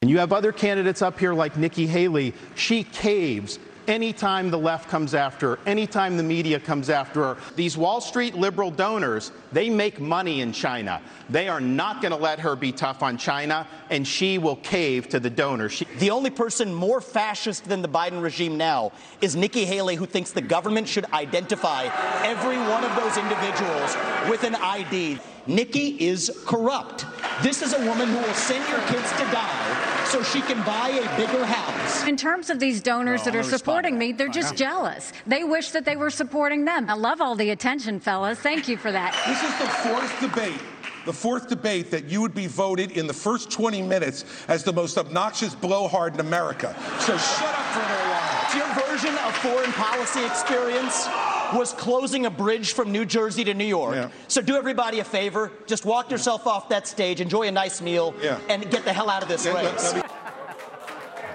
And 0.02 0.10
you 0.10 0.18
have 0.18 0.34
other 0.34 0.52
candidates 0.52 1.00
up 1.00 1.18
here 1.18 1.32
like 1.32 1.56
Nikki 1.56 1.86
Haley. 1.86 2.34
She 2.54 2.84
caves 2.84 3.58
anytime 3.90 4.50
the 4.50 4.58
left 4.58 4.88
comes 4.88 5.14
after 5.14 5.56
her, 5.56 5.58
anytime 5.66 6.16
the 6.16 6.22
media 6.22 6.60
comes 6.60 6.88
after 6.88 7.22
her. 7.22 7.36
These 7.56 7.76
Wall 7.76 8.00
Street 8.00 8.34
liberal 8.34 8.70
donors, 8.70 9.32
they 9.52 9.68
make 9.68 10.00
money 10.00 10.40
in 10.40 10.52
China. 10.52 11.02
They 11.28 11.48
are 11.48 11.60
not 11.60 12.00
going 12.00 12.12
to 12.12 12.18
let 12.18 12.38
her 12.40 12.56
be 12.56 12.72
tough 12.72 13.02
on 13.02 13.18
China, 13.18 13.66
and 13.90 14.06
she 14.06 14.38
will 14.38 14.56
cave 14.56 15.08
to 15.10 15.20
the 15.20 15.30
donors. 15.30 15.72
She- 15.72 15.86
The 15.98 16.10
only 16.10 16.30
person 16.30 16.72
more 16.72 17.00
fascist 17.00 17.64
than 17.64 17.82
the 17.82 17.88
Biden 17.88 18.22
regime 18.22 18.56
now 18.56 18.92
is 19.20 19.36
Nikki 19.36 19.64
Haley, 19.64 19.96
who 19.96 20.06
thinks 20.06 20.30
the 20.30 20.40
government 20.40 20.88
should 20.88 21.06
identify 21.12 21.84
every 22.24 22.58
one 22.58 22.84
of 22.84 22.94
those 22.96 23.16
individuals 23.16 23.96
with 24.30 24.44
an 24.44 24.54
ID. 24.54 25.18
Nikki 25.46 25.96
is 26.00 26.30
corrupt. 26.46 27.06
This 27.42 27.62
is 27.62 27.72
a 27.72 27.84
woman 27.86 28.08
who 28.08 28.18
will 28.18 28.34
send 28.34 28.68
your 28.68 28.80
kids 28.88 29.10
to 29.12 29.24
die 29.32 29.99
so 30.10 30.22
she 30.24 30.40
can 30.40 30.60
buy 30.64 30.88
a 30.88 31.16
bigger 31.16 31.44
house. 31.44 32.06
In 32.06 32.16
terms 32.16 32.50
of 32.50 32.58
these 32.58 32.82
donors 32.82 33.22
that 33.22 33.36
are 33.36 33.44
supporting 33.44 33.96
me, 33.96 34.10
they're 34.10 34.28
just 34.28 34.56
jealous. 34.56 35.12
They 35.26 35.44
wish 35.44 35.70
that 35.70 35.84
they 35.84 35.94
were 35.94 36.10
supporting 36.10 36.64
them. 36.64 36.90
I 36.90 36.94
love 36.94 37.20
all 37.20 37.36
the 37.36 37.50
attention, 37.50 38.00
fellas. 38.00 38.38
Thank 38.40 38.66
you 38.66 38.76
for 38.76 38.90
that. 38.90 39.14
This 39.26 39.40
is 39.42 39.56
the 39.58 39.68
fourth 39.88 40.20
debate, 40.20 40.60
the 41.06 41.12
fourth 41.12 41.48
debate 41.48 41.92
that 41.92 42.06
you 42.06 42.20
would 42.20 42.34
be 42.34 42.48
voted 42.48 42.90
in 42.92 43.06
the 43.06 43.14
first 43.14 43.52
20 43.52 43.82
minutes 43.82 44.24
as 44.48 44.64
the 44.64 44.72
most 44.72 44.98
obnoxious 44.98 45.54
blowhard 45.54 46.14
in 46.14 46.20
America. 46.20 46.74
So 46.98 47.16
shut 47.16 47.54
up 47.54 47.66
for 47.72 47.78
a 47.78 47.88
little 47.88 48.10
while. 48.10 48.56
Your 48.56 48.88
version 48.88 49.14
of 49.14 49.36
foreign 49.36 49.72
policy 49.74 50.24
experience 50.24 51.06
was 51.54 51.72
closing 51.72 52.26
a 52.26 52.30
bridge 52.30 52.72
from 52.72 52.92
New 52.92 53.04
Jersey 53.04 53.44
to 53.44 53.54
New 53.54 53.64
York. 53.64 53.94
Yeah. 53.94 54.10
So 54.28 54.40
do 54.42 54.56
everybody 54.56 55.00
a 55.00 55.04
favor, 55.04 55.52
just 55.66 55.84
walk 55.84 56.10
yourself 56.10 56.46
off 56.46 56.68
that 56.70 56.86
stage, 56.86 57.20
enjoy 57.20 57.48
a 57.48 57.50
nice 57.52 57.80
meal, 57.80 58.14
Yeah. 58.20 58.38
and 58.48 58.70
get 58.70 58.84
the 58.84 58.92
hell 58.92 59.08
out 59.10 59.22
of 59.22 59.28
this 59.28 59.44
Yeah, 59.46 59.54
race. 59.54 59.94
let 59.94 60.10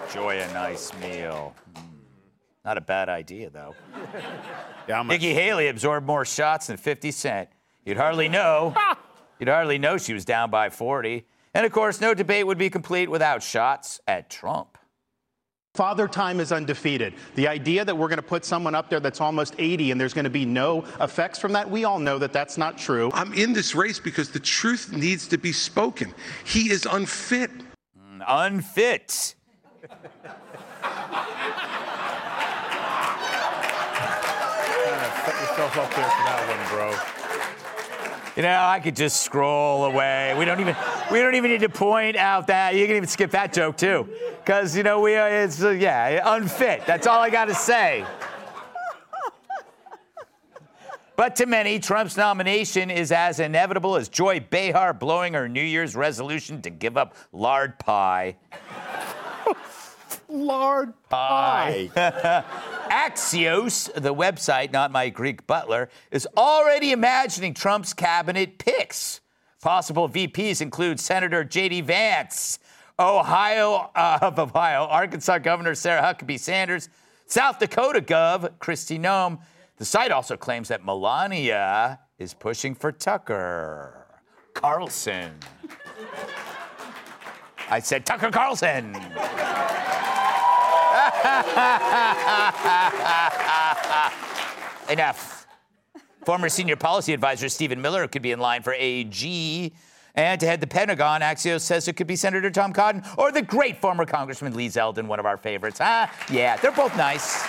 Enjoy 0.07 0.39
a 0.39 0.53
nice 0.53 0.93
meal. 0.99 1.53
Hmm. 1.75 1.81
Not 2.63 2.77
a 2.77 2.81
bad 2.81 3.09
idea, 3.09 3.49
though. 3.49 3.75
Yeah, 4.87 4.99
I'm 4.99 5.07
Nikki 5.07 5.33
Haley 5.33 5.67
absorbed 5.67 6.05
more 6.05 6.25
shots 6.25 6.67
than 6.67 6.77
50 6.77 7.09
Cent. 7.09 7.49
You'd 7.85 7.97
hardly 7.97 8.29
know. 8.29 8.73
Ah. 8.77 8.97
You'd 9.39 9.49
hardly 9.49 9.77
know 9.79 9.97
she 9.97 10.13
was 10.13 10.23
down 10.25 10.49
by 10.51 10.69
40. 10.69 11.25
And 11.55 11.65
of 11.65 11.71
course, 11.71 11.99
no 11.99 12.13
debate 12.13 12.45
would 12.47 12.57
be 12.59 12.69
complete 12.69 13.09
without 13.09 13.41
shots 13.43 13.99
at 14.07 14.29
Trump. 14.29 14.77
Father 15.75 16.07
Time 16.07 16.39
is 16.39 16.53
undefeated. 16.53 17.13
The 17.35 17.49
idea 17.49 17.83
that 17.83 17.97
we're 17.97 18.07
going 18.07 18.17
to 18.17 18.23
put 18.23 18.45
someone 18.45 18.73
up 18.75 18.89
there 18.89 19.01
that's 19.01 19.19
almost 19.19 19.55
80 19.57 19.91
and 19.91 19.99
there's 19.99 20.13
going 20.13 20.23
to 20.23 20.29
be 20.29 20.45
no 20.45 20.85
effects 21.01 21.37
from 21.37 21.51
that, 21.51 21.69
we 21.69 21.83
all 21.83 21.99
know 21.99 22.17
that 22.17 22.31
that's 22.31 22.57
not 22.57 22.77
true. 22.77 23.11
I'm 23.13 23.33
in 23.33 23.51
this 23.51 23.75
race 23.75 23.99
because 23.99 24.29
the 24.31 24.39
truth 24.39 24.93
needs 24.93 25.27
to 25.27 25.37
be 25.37 25.51
spoken. 25.51 26.13
He 26.45 26.71
is 26.71 26.87
unfit. 26.89 27.51
Mm, 27.99 28.23
unfit. 28.25 29.35
Yourself 35.41 35.77
up 35.77 35.89
there 35.95 36.09
for 36.09 36.23
that 36.23 36.45
one, 36.47 36.69
bro. 36.69 36.89
You 38.35 38.43
know, 38.43 38.59
I 38.61 38.79
could 38.79 38.95
just 38.95 39.23
scroll 39.23 39.85
away. 39.85 40.35
We 40.37 40.45
don't 40.45 40.59
even 40.59 40.75
we 41.11 41.19
don't 41.19 41.35
even 41.35 41.51
need 41.51 41.61
to 41.61 41.69
point 41.69 42.15
out 42.15 42.47
that 42.47 42.75
you 42.75 42.85
can 42.87 42.95
even 42.95 43.07
skip 43.07 43.31
that 43.31 43.53
joke 43.53 43.77
too, 43.77 44.09
because 44.43 44.75
you 44.75 44.83
know 44.83 45.01
we 45.01 45.15
are 45.15 45.29
it's 45.29 45.61
uh, 45.63 45.69
yeah 45.69 46.35
unfit. 46.35 46.83
That's 46.85 47.07
all 47.07 47.19
I 47.19 47.29
got 47.29 47.45
to 47.45 47.55
say. 47.55 48.05
But 51.15 51.37
to 51.37 51.45
many, 51.45 51.79
Trump's 51.79 52.17
nomination 52.17 52.91
is 52.91 53.11
as 53.13 53.39
inevitable 53.39 53.95
as 53.95 54.09
Joy 54.09 54.41
Behar 54.41 54.93
blowing 54.93 55.33
her 55.33 55.47
New 55.47 55.63
Year's 55.63 55.95
resolution 55.95 56.61
to 56.63 56.69
give 56.69 56.97
up 56.97 57.15
lard 57.31 57.79
pie. 57.79 58.35
lard 60.29 60.93
pie. 61.09 61.89
Axios, 62.91 63.93
the 63.93 64.13
website, 64.13 64.73
not 64.73 64.91
my 64.91 65.09
Greek 65.09 65.47
butler, 65.47 65.89
is 66.11 66.27
already 66.35 66.91
imagining 66.91 67.53
Trump's 67.53 67.93
cabinet 67.93 68.57
picks. 68.57 69.21
Possible 69.65 70.07
VPs 70.07 70.61
include 70.61 70.99
Senator 70.99 71.43
J.D. 71.43 71.81
Vance, 71.81 72.59
Ohio 72.99 73.89
uh, 73.95 74.19
of 74.21 74.37
Ohio, 74.37 74.83
Arkansas 74.83 75.39
Governor 75.39 75.73
Sarah 75.73 76.03
Huckabee 76.03 76.39
Sanders, 76.39 76.87
South 77.25 77.57
Dakota 77.57 77.99
Gov 77.99 78.47
Kristi 78.59 78.99
Noem. 78.99 79.39
The 79.77 79.85
site 79.85 80.11
also 80.11 80.37
claims 80.37 80.67
that 80.67 80.85
Melania 80.85 81.99
is 82.19 82.35
pushing 82.35 82.75
for 82.75 82.91
Tucker 82.91 84.05
Carlson. 84.53 85.31
I 87.67 87.79
said 87.79 88.05
Tucker 88.05 88.29
Carlson. 88.29 88.93
Enough. 94.91 95.34
Former 96.25 96.49
senior 96.49 96.75
policy 96.75 97.13
advisor 97.13 97.47
Stephen 97.49 97.79
Miller 97.79 98.07
could 98.07 98.23
be 98.23 98.31
in 98.31 98.39
line 98.39 98.63
for 98.63 98.73
AG. 98.73 99.73
And 100.15 100.39
to 100.39 100.47
head 100.47 100.59
the 100.59 100.67
Pentagon, 100.67 101.21
Axios 101.21 101.61
says 101.61 101.87
it 101.87 101.93
could 101.93 102.07
be 102.07 102.15
Senator 102.15 102.49
Tom 102.49 102.73
Cotton 102.73 103.03
or 103.17 103.31
the 103.31 103.43
great 103.43 103.79
former 103.79 104.05
Congressman 104.05 104.55
Lee 104.55 104.67
Zeldin, 104.67 105.05
one 105.05 105.19
of 105.19 105.27
our 105.27 105.37
favorites. 105.37 105.79
Ah, 105.81 106.11
yeah, 106.31 106.57
they're 106.57 106.71
both 106.71 106.97
nice. 106.97 107.45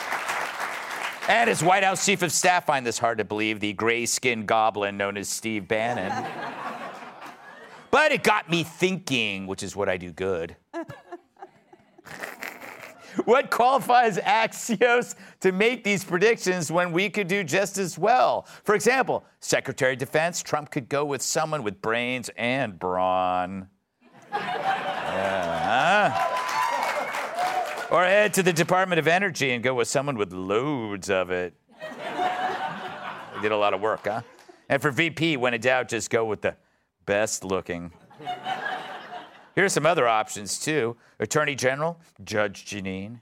And 1.28 1.48
as 1.48 1.62
White 1.62 1.84
House 1.84 2.04
Chief 2.04 2.20
of 2.22 2.30
Staff 2.32 2.66
find 2.66 2.84
this 2.84 2.98
hard 2.98 3.18
to 3.18 3.24
believe, 3.24 3.60
the 3.60 3.72
gray 3.72 4.04
skinned 4.04 4.46
goblin 4.46 4.98
known 4.98 5.16
as 5.16 5.28
Steve 5.28 5.66
Bannon. 5.66 6.12
but 7.90 8.12
it 8.12 8.22
got 8.22 8.50
me 8.50 8.62
thinking, 8.62 9.46
which 9.46 9.62
is 9.62 9.74
what 9.74 9.88
I 9.88 9.96
do 9.96 10.12
good. 10.12 10.56
What 13.26 13.50
qualifies 13.50 14.18
Axios 14.18 15.16
to 15.40 15.50
make 15.50 15.82
these 15.82 16.04
predictions 16.04 16.70
when 16.70 16.92
we 16.92 17.10
could 17.10 17.26
do 17.26 17.42
just 17.42 17.76
as 17.76 17.98
well? 17.98 18.46
For 18.62 18.76
example, 18.76 19.24
Secretary 19.40 19.94
of 19.94 19.98
Defense, 19.98 20.44
Trump 20.44 20.70
could 20.70 20.88
go 20.88 21.04
with 21.04 21.20
someone 21.22 21.64
with 21.64 21.82
brains 21.82 22.30
and 22.36 22.78
brawn. 22.78 23.66
Yeah, 24.32 26.12
huh? 26.12 27.94
Or 27.94 28.04
head 28.04 28.32
to 28.34 28.44
the 28.44 28.52
Department 28.52 29.00
of 29.00 29.08
Energy 29.08 29.50
and 29.50 29.62
go 29.62 29.74
with 29.74 29.88
someone 29.88 30.16
with 30.16 30.32
loads 30.32 31.10
of 31.10 31.30
it. 31.30 31.54
They 33.34 33.42
did 33.42 33.50
a 33.50 33.56
lot 33.56 33.74
of 33.74 33.80
work, 33.80 34.06
huh? 34.06 34.22
And 34.68 34.80
for 34.80 34.92
VP, 34.92 35.36
when 35.36 35.52
in 35.52 35.60
doubt, 35.60 35.88
just 35.88 36.10
go 36.10 36.24
with 36.24 36.42
the 36.42 36.54
best 37.06 37.42
looking. 37.44 37.90
Here's 39.56 39.72
some 39.72 39.86
other 39.86 40.06
options, 40.06 40.58
too. 40.58 40.96
Attorney 41.18 41.54
General, 41.54 41.98
Judge 42.22 42.66
Janine. 42.66 43.20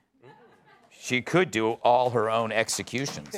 She 0.91 1.23
could 1.23 1.53
do 1.53 1.73
all 1.85 2.11
her 2.11 2.29
own 2.29 2.51
executions. 2.51 3.37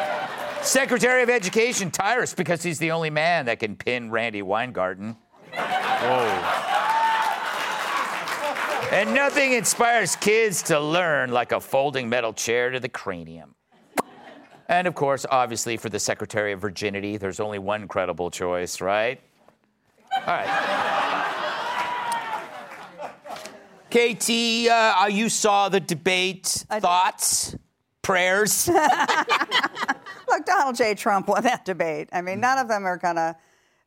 Secretary 0.60 1.22
of 1.22 1.30
Education, 1.30 1.92
Tyrus, 1.92 2.34
because 2.34 2.64
he's 2.64 2.80
the 2.80 2.90
only 2.90 3.10
man 3.10 3.46
that 3.46 3.60
can 3.60 3.76
pin 3.76 4.10
Randi 4.10 4.42
Weingarten. 4.42 5.16
Whoa. 5.52 6.66
And 8.90 9.14
nothing 9.14 9.52
inspires 9.52 10.16
kids 10.16 10.64
to 10.64 10.80
learn 10.80 11.30
like 11.30 11.52
a 11.52 11.60
folding 11.60 12.08
metal 12.08 12.32
chair 12.32 12.70
to 12.70 12.80
the 12.80 12.88
cranium. 12.88 13.54
And 14.68 14.88
of 14.88 14.96
course, 14.96 15.26
obviously, 15.30 15.76
for 15.76 15.90
the 15.90 16.00
Secretary 16.00 16.50
of 16.52 16.60
Virginity, 16.60 17.18
there's 17.18 17.38
only 17.38 17.60
one 17.60 17.86
credible 17.86 18.32
choice, 18.32 18.80
right? 18.80 19.20
All 20.12 20.22
right. 20.26 20.85
KT, 23.90 24.68
uh, 24.68 25.06
you 25.10 25.28
saw 25.28 25.68
the 25.68 25.80
debate. 25.80 26.64
Thoughts? 26.80 27.56
Prayers? 28.02 28.68
Look, 30.28 30.44
Donald 30.44 30.76
J. 30.76 30.94
Trump 30.94 31.28
won 31.28 31.42
that 31.44 31.64
debate. 31.64 32.08
I 32.12 32.20
mean, 32.22 32.40
none 32.40 32.58
of 32.58 32.68
them 32.68 32.84
are 32.84 32.96
gonna. 32.96 33.36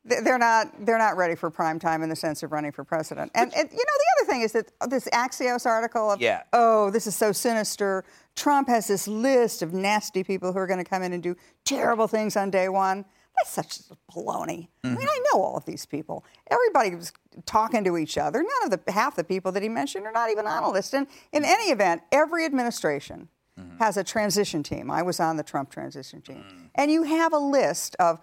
they- 0.04 0.20
They're 0.20 0.38
not. 0.38 0.66
They're 0.84 0.98
not 0.98 1.16
ready 1.16 1.34
for 1.34 1.50
prime 1.50 1.78
time 1.78 2.02
in 2.02 2.08
the 2.08 2.16
sense 2.16 2.42
of 2.42 2.52
running 2.52 2.72
for 2.72 2.84
president. 2.84 3.30
And, 3.34 3.52
and 3.54 3.70
you 3.70 3.76
know, 3.76 3.82
the 3.84 4.22
other 4.22 4.32
thing 4.32 4.40
is 4.42 4.52
that 4.52 4.70
this 4.90 5.06
Axios 5.12 5.64
article 5.66 6.10
of, 6.10 6.20
Yeah. 6.20 6.42
oh, 6.52 6.90
this 6.90 7.06
is 7.06 7.14
so 7.16 7.32
sinister. 7.32 8.04
Trump 8.36 8.68
has 8.68 8.86
this 8.88 9.06
list 9.08 9.62
of 9.62 9.72
nasty 9.72 10.22
people 10.24 10.52
who 10.52 10.58
are 10.58 10.66
going 10.66 10.82
to 10.82 10.88
come 10.88 11.02
in 11.02 11.12
and 11.12 11.22
do 11.22 11.36
terrible 11.64 12.06
things 12.08 12.36
on 12.36 12.50
day 12.50 12.68
one. 12.68 13.04
That's 13.40 13.50
such 13.50 13.80
baloney. 14.12 14.68
I 14.84 14.88
mean, 14.88 14.96
mm-hmm. 14.96 15.08
I 15.08 15.22
know 15.32 15.42
all 15.42 15.56
of 15.56 15.64
these 15.64 15.86
people. 15.86 16.24
Everybody 16.50 16.94
was 16.94 17.12
talking 17.46 17.84
to 17.84 17.96
each 17.96 18.18
other. 18.18 18.42
None 18.42 18.72
of 18.72 18.84
the 18.84 18.92
half 18.92 19.16
the 19.16 19.24
people 19.24 19.52
that 19.52 19.62
he 19.62 19.68
mentioned 19.68 20.06
are 20.06 20.12
not 20.12 20.30
even 20.30 20.46
on 20.46 20.62
a 20.62 20.70
list. 20.70 20.94
And 20.94 21.06
in 21.32 21.44
any 21.44 21.70
event, 21.70 22.02
every 22.12 22.44
administration 22.44 23.28
mm-hmm. 23.58 23.78
has 23.78 23.96
a 23.96 24.04
transition 24.04 24.62
team. 24.62 24.90
I 24.90 25.02
was 25.02 25.20
on 25.20 25.36
the 25.36 25.42
Trump 25.42 25.70
transition 25.70 26.20
team. 26.20 26.44
Mm. 26.46 26.70
And 26.74 26.90
you 26.90 27.04
have 27.04 27.32
a 27.32 27.38
list 27.38 27.96
of 27.98 28.18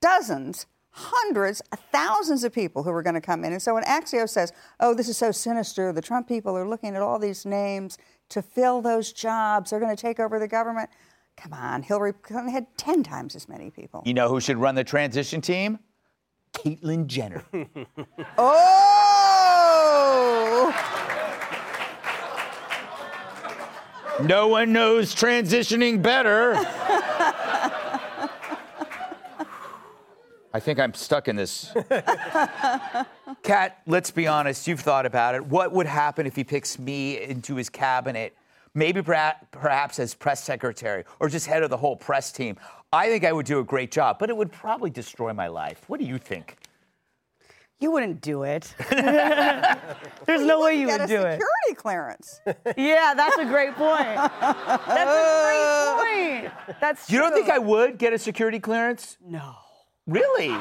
dozens, 0.00 0.66
hundreds, 0.90 1.62
thousands 1.92 2.42
of 2.44 2.52
people 2.52 2.82
who 2.82 2.90
are 2.90 3.02
going 3.02 3.14
to 3.14 3.20
come 3.20 3.44
in. 3.44 3.52
And 3.52 3.62
so 3.62 3.74
when 3.74 3.84
Axios 3.84 4.30
says, 4.30 4.52
oh, 4.80 4.94
this 4.94 5.08
is 5.08 5.16
so 5.16 5.30
sinister, 5.30 5.92
the 5.92 6.02
Trump 6.02 6.26
people 6.28 6.56
are 6.56 6.68
looking 6.68 6.96
at 6.96 7.02
all 7.02 7.18
these 7.18 7.46
names 7.46 7.98
to 8.30 8.42
fill 8.42 8.80
those 8.80 9.12
jobs, 9.12 9.70
they're 9.70 9.80
going 9.80 9.94
to 9.94 10.00
take 10.00 10.18
over 10.18 10.38
the 10.38 10.48
government. 10.48 10.90
Come 11.40 11.54
on, 11.54 11.82
Hillary 11.82 12.12
Clinton 12.12 12.52
had 12.52 12.66
10 12.76 13.02
times 13.02 13.34
as 13.34 13.48
many 13.48 13.70
people. 13.70 14.02
You 14.04 14.12
know 14.12 14.28
who 14.28 14.40
should 14.40 14.58
run 14.58 14.74
the 14.74 14.84
transition 14.84 15.40
team? 15.40 15.78
Caitlyn 16.52 17.06
Jenner. 17.06 17.42
Oh! 18.36 18.70
no 24.22 24.48
one 24.48 24.72
knows 24.72 25.14
transitioning 25.14 26.02
better. 26.02 26.54
I 30.52 30.60
think 30.60 30.78
I'm 30.78 30.92
stuck 30.92 31.28
in 31.28 31.36
this. 31.36 31.72
Kat, 33.42 33.80
let's 33.86 34.10
be 34.10 34.26
honest. 34.26 34.66
You've 34.68 34.80
thought 34.80 35.06
about 35.06 35.34
it. 35.34 35.46
What 35.46 35.72
would 35.72 35.86
happen 35.86 36.26
if 36.26 36.36
he 36.36 36.44
picks 36.44 36.78
me 36.78 37.22
into 37.22 37.54
his 37.54 37.70
cabinet? 37.70 38.36
Maybe 38.74 39.02
perhaps 39.02 39.98
as 39.98 40.14
press 40.14 40.42
secretary 40.44 41.04
or 41.18 41.28
just 41.28 41.46
head 41.46 41.62
of 41.62 41.70
the 41.70 41.76
whole 41.76 41.96
press 41.96 42.30
team. 42.30 42.56
I 42.92 43.08
think 43.08 43.24
I 43.24 43.32
would 43.32 43.46
do 43.46 43.58
a 43.58 43.64
great 43.64 43.90
job, 43.90 44.18
but 44.18 44.30
it 44.30 44.36
would 44.36 44.52
probably 44.52 44.90
destroy 44.90 45.32
my 45.32 45.48
life. 45.48 45.82
What 45.88 45.98
do 46.00 46.06
you 46.06 46.18
think? 46.18 46.56
You 47.80 47.90
wouldn't 47.90 48.20
do 48.20 48.42
it. 48.42 48.74
There's 48.90 50.42
no 50.42 50.60
way 50.60 50.74
you 50.78 50.86
Get 50.86 51.00
would 51.00 51.10
a 51.10 51.12
do 51.12 51.22
it. 51.26 51.40
security 51.40 51.74
clearance. 51.76 52.40
Yeah, 52.76 53.14
that's 53.16 53.38
a 53.38 53.44
great 53.46 53.74
point. 53.74 54.04
That's 54.04 55.10
a 55.10 55.42
great 55.42 56.50
point. 56.68 56.78
That's 56.80 57.10
You 57.10 57.18
don't 57.18 57.32
think 57.32 57.48
I 57.48 57.58
would 57.58 57.96
get 57.98 58.12
a 58.12 58.18
security 58.18 58.60
clearance? 58.60 59.16
No. 59.24 59.54
Really? 60.06 60.54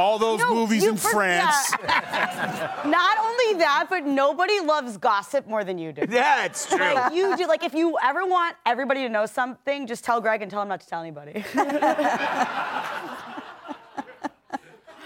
All 0.00 0.18
those 0.18 0.40
No, 0.40 0.54
movies 0.54 0.84
in 0.86 0.96
for- 0.96 1.10
France. 1.10 1.72
yeah. 1.84 2.82
Not 2.86 3.18
only 3.18 3.58
that, 3.60 3.86
but 3.90 4.04
nobody 4.06 4.58
loves 4.60 4.96
gossip 4.96 5.46
more 5.46 5.62
than 5.62 5.76
you 5.78 5.92
do. 5.92 6.06
That's 6.08 6.66
true. 6.66 6.78
Like 6.94 7.12
you 7.12 7.36
do. 7.36 7.46
Like 7.46 7.62
if 7.62 7.74
you 7.74 7.98
ever 8.02 8.24
want 8.24 8.56
everybody 8.64 9.02
to 9.02 9.08
know 9.10 9.26
something, 9.26 9.86
just 9.86 10.02
tell 10.02 10.20
Greg 10.20 10.40
and 10.42 10.50
tell 10.50 10.62
him 10.62 10.68
not 10.68 10.80
to 10.80 10.86
tell 10.86 11.00
anybody. 11.02 11.44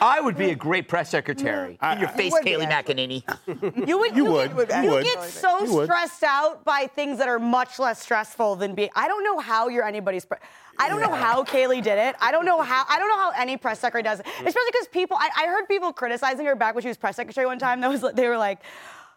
I 0.05 0.21
would 0.21 0.37
be 0.37 0.51
a 0.51 0.55
great 0.55 0.87
press 0.89 1.11
secretary. 1.11 1.79
I- 1.81 1.95
In 1.95 2.01
your 2.01 2.09
I 2.09 2.13
face, 2.13 2.33
would 2.33 2.45
be, 2.45 2.51
Kayleigh 2.53 2.67
actually. 2.67 3.23
McEnany. 3.25 3.87
You 3.89 3.99
would. 3.99 4.17
You 4.17 4.25
you 4.27 4.31
would. 4.33 4.69
Get, 4.69 4.85
You 4.85 4.91
you 4.91 4.95
would. 4.97 5.05
get 5.05 5.23
so 5.25 5.65
You 5.65 5.73
would. 5.75 5.87
stressed 5.87 6.23
out 6.23 6.65
by 6.65 6.87
things 6.87 7.19
that 7.19 7.29
are 7.29 7.39
much 7.39 7.79
less 7.79 8.01
stressful 8.03 8.57
than 8.57 8.75
being. 8.75 8.91
I 8.95 9.09
don't 9.09 9.25
know 9.25 9.39
how 9.39 9.69
you're 9.69 9.85
anybody's. 9.87 10.25
Pre- 10.25 10.39
I 10.79 10.89
don't 10.89 11.01
know 11.01 11.15
how 11.15 11.45
Kayleigh 11.45 11.83
did 11.83 11.99
it. 11.99 12.17
I 12.21 12.31
don't 12.33 12.45
know 12.45 12.61
how. 12.61 12.85
I 12.89 12.99
don't 12.99 13.09
know 13.09 13.19
how 13.19 13.33
any 13.37 13.57
press 13.57 13.79
secretary 13.81 14.03
does 14.03 14.21
it. 14.21 14.27
Especially 14.27 14.63
because 14.73 14.89
people. 14.89 15.17
I, 15.19 15.31
I 15.37 15.47
heard 15.47 15.67
people 15.69 15.93
criticizing 15.93 16.47
her 16.47 16.57
back 16.57 16.75
when 16.75 16.83
she 16.83 16.89
was 16.89 16.97
press 16.97 17.17
secretary 17.17 17.47
one 17.47 17.59
time. 17.59 17.81
That 17.81 17.91
was 17.91 18.05
they 18.15 18.29
were 18.29 18.39
like, 18.39 18.61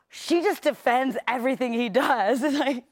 she 0.10 0.42
just 0.42 0.62
defends 0.64 1.18
everything 1.28 1.74
he 1.74 1.90
does. 1.90 2.44
It's 2.44 2.58
like. 2.66 2.84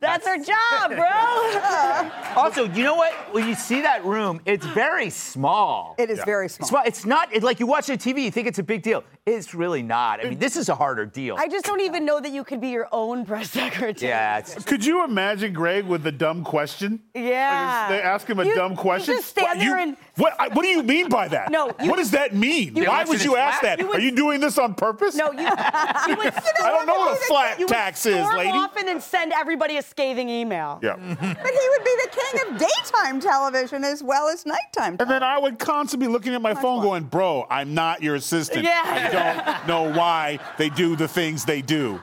That's, 0.00 0.24
her 0.26 0.36
job, 0.38 0.90
bro. 0.90 2.10
Also, 2.38 2.68
you 2.68 2.84
know 2.84 2.94
what? 2.94 3.12
When 3.34 3.48
you 3.48 3.54
see 3.56 3.80
that 3.80 4.04
room, 4.04 4.40
it's 4.46 4.64
very 4.66 5.10
small. 5.10 5.96
It 5.98 6.08
is 6.08 6.20
very 6.24 6.48
small. 6.48 6.68
Small. 6.68 6.82
It's 6.86 7.04
not 7.04 7.32
it's 7.34 7.44
like 7.44 7.58
you 7.58 7.66
watch 7.66 7.88
it 7.88 7.92
on 7.94 7.98
TV, 7.98 8.22
you 8.22 8.30
think 8.30 8.46
it's 8.46 8.60
a 8.60 8.62
big 8.62 8.82
deal. 8.82 9.02
It's 9.26 9.54
really 9.54 9.82
not. 9.82 10.24
I 10.24 10.28
mean, 10.28 10.38
this 10.38 10.56
is 10.56 10.68
a 10.68 10.74
harder 10.74 11.04
deal. 11.04 11.34
I 11.36 11.48
just 11.48 11.64
don't 11.64 11.80
even 11.80 12.04
know 12.04 12.20
that 12.20 12.30
you 12.30 12.44
could 12.44 12.60
be 12.60 12.68
your 12.68 12.86
own 12.92 13.26
press 13.26 13.50
secretary. 13.62 14.08
yeah, 14.10 14.38
it's, 14.38 14.62
Could 14.70 14.84
you 14.84 15.04
imagine 15.04 15.52
Greg 15.52 15.84
with 15.84 16.04
the 16.04 16.12
dumb 16.12 16.44
question? 16.44 17.00
Yeah. 17.14 17.86
Like, 17.90 17.98
they 17.98 18.02
ask 18.02 18.26
him 18.28 18.38
a 18.38 18.44
You- 18.44 18.54
dumb 18.54 18.72
you 18.72 18.78
question. 18.78 19.16
just 19.16 19.28
stand 19.30 19.46
What, 19.48 19.56
you- 19.58 19.70
there 19.70 19.78
and- 19.78 19.96
what? 20.16 20.36
I- 20.38 20.48
What 20.48 20.62
do 20.62 20.68
you 20.68 20.82
mean 20.84 21.08
by 21.08 21.26
that? 21.28 21.50
No, 21.50 21.72
you- 21.82 21.90
what 21.90 21.96
does 21.96 22.12
that 22.12 22.34
mean? 22.36 22.76
you- 22.76 22.84
Why 22.84 23.02
You 23.02 23.08
would 23.08 23.18
would- 23.18 23.24
you 23.24 23.36
ask 23.36 23.62
that? 23.62 23.80
you 23.80 23.88
would- 23.88 23.96
Are 23.96 24.00
you 24.00 24.12
doing 24.12 24.38
this 24.40 24.58
on 24.58 24.74
purpose? 24.74 25.16
No, 25.16 25.32
you, 25.32 25.40
you 25.40 25.46
would 25.46 26.32
I 26.62 26.70
don't 26.70 26.86
know 26.86 26.98
what 26.98 27.14
a 27.20 27.24
flat 27.26 27.58
you 27.58 27.66
would 27.66 27.72
tax 27.72 28.06
is, 28.06 28.14
storm 28.16 28.36
lady. 28.36 28.50
off 28.50 28.76
and 28.76 28.86
then 28.86 29.00
send 29.00 29.32
everybody 29.32 29.76
a 29.78 29.82
scathing 29.88 30.28
email. 30.28 30.78
Yeah. 30.82 30.94
But 30.96 31.50
he 31.50 31.68
would 31.70 31.84
be 31.84 31.96
the 32.04 32.10
king 32.10 32.40
of 32.52 32.58
daytime 32.58 33.20
television 33.20 33.84
as 33.84 34.02
well 34.02 34.28
as 34.28 34.44
nighttime 34.46 34.96
Television. 34.96 35.00
And 35.00 35.10
then 35.10 35.22
I 35.22 35.38
would 35.38 35.58
constantly 35.58 36.06
be 36.06 36.12
looking 36.12 36.34
at 36.34 36.42
my 36.42 36.54
phone 36.54 36.82
going, 36.82 37.04
bro, 37.04 37.46
I'm 37.50 37.74
not 37.74 38.02
your 38.02 38.14
assistant. 38.14 38.64
Yeah. 38.64 38.82
I 38.84 39.10
don't 39.56 39.66
know 39.66 39.96
why 39.98 40.38
they 40.58 40.68
do 40.68 40.96
the 40.96 41.08
things 41.08 41.44
they 41.44 41.62
do. 41.62 42.00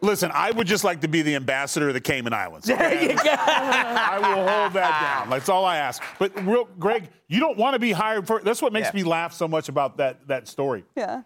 Listen, 0.00 0.30
I 0.34 0.50
would 0.50 0.66
just 0.66 0.84
like 0.84 1.00
to 1.00 1.08
be 1.08 1.22
the 1.22 1.34
ambassador 1.34 1.88
of 1.88 1.94
the 1.94 2.00
Cayman 2.00 2.34
Islands. 2.34 2.68
okay? 2.68 3.16
I 3.18 4.18
will 4.18 4.46
hold 4.46 4.74
that 4.74 5.00
down. 5.22 5.30
That's 5.30 5.48
all 5.48 5.64
I 5.64 5.78
ask. 5.78 6.02
But 6.18 6.44
real, 6.44 6.68
Greg, 6.78 7.08
you 7.26 7.40
don't 7.40 7.56
want 7.56 7.72
to 7.72 7.78
be 7.78 7.90
hired 7.92 8.26
for. 8.26 8.40
That's 8.40 8.60
what 8.60 8.74
makes 8.74 8.88
Yeah. 8.88 8.96
me 8.96 9.02
laugh 9.04 9.32
so 9.32 9.48
much 9.48 9.70
about 9.70 9.96
that 9.96 10.28
that 10.28 10.46
story. 10.46 10.84
Yeah. 10.94 11.22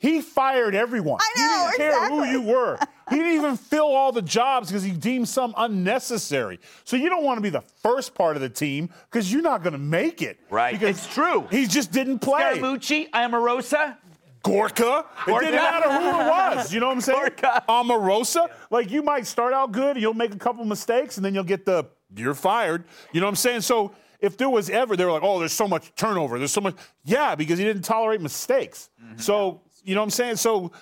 He 0.00 0.22
fired 0.22 0.74
everyone. 0.74 1.20
I 1.20 1.40
know, 1.40 1.70
he 1.70 1.76
didn't 1.76 1.98
care 1.98 2.08
who 2.08 2.24
you 2.24 2.42
were. 2.42 2.78
He 3.10 3.16
didn't 3.16 3.32
even 3.32 3.56
fill 3.56 3.88
all 3.92 4.12
the 4.12 4.22
jobs 4.22 4.68
because 4.68 4.84
he 4.84 4.92
deemed 4.92 5.28
some 5.28 5.52
unnecessary. 5.56 6.60
So 6.84 6.94
you 6.94 7.08
don't 7.08 7.24
want 7.24 7.38
to 7.38 7.42
be 7.42 7.50
the 7.50 7.64
first 7.82 8.14
part 8.14 8.36
of 8.36 8.40
the 8.40 8.48
team 8.48 8.88
because 9.10 9.32
you're 9.32 9.42
not 9.42 9.64
going 9.64 9.72
to 9.72 9.80
make 9.80 10.22
it. 10.22 10.38
Right. 10.48 10.78
Because 10.78 10.96
It's 10.96 11.12
true. 11.12 11.44
He 11.50 11.66
just 11.66 11.90
didn't 11.90 12.20
play. 12.20 12.40
Scaramucci, 12.40 13.10
Omarosa. 13.10 13.96
Gorka. 14.44 15.06
It 15.26 15.40
didn't 15.40 15.56
matter 15.56 15.90
who 15.90 16.08
it 16.08 16.26
was. 16.28 16.72
You 16.72 16.78
know 16.78 16.86
what 16.86 16.94
I'm 16.94 17.00
saying? 17.00 17.18
Gorka. 17.18 17.64
Omarosa. 17.68 18.48
Like 18.70 18.92
you 18.92 19.02
might 19.02 19.26
start 19.26 19.52
out 19.52 19.72
good, 19.72 19.96
you'll 19.96 20.14
make 20.14 20.32
a 20.32 20.38
couple 20.38 20.64
mistakes, 20.64 21.16
and 21.16 21.24
then 21.24 21.34
you'll 21.34 21.42
get 21.42 21.66
the 21.66 21.86
you're 22.14 22.34
fired. 22.34 22.84
You 23.12 23.20
know 23.20 23.26
what 23.26 23.30
I'm 23.30 23.36
saying? 23.36 23.62
So 23.62 23.92
if 24.20 24.36
there 24.36 24.50
was 24.50 24.70
ever, 24.70 24.96
they 24.96 25.04
were 25.04 25.12
like, 25.12 25.22
oh, 25.22 25.38
there's 25.38 25.52
so 25.52 25.66
much 25.66 25.94
turnover. 25.96 26.38
There's 26.38 26.52
so 26.52 26.60
much. 26.60 26.76
Yeah, 27.04 27.34
because 27.34 27.58
he 27.58 27.64
didn't 27.64 27.82
tolerate 27.82 28.20
mistakes. 28.20 28.90
Mm-hmm. 29.02 29.18
So 29.18 29.62
you 29.84 29.94
know 29.94 30.00
what 30.00 30.06
I'm 30.06 30.10
saying? 30.10 30.36
So 30.36 30.72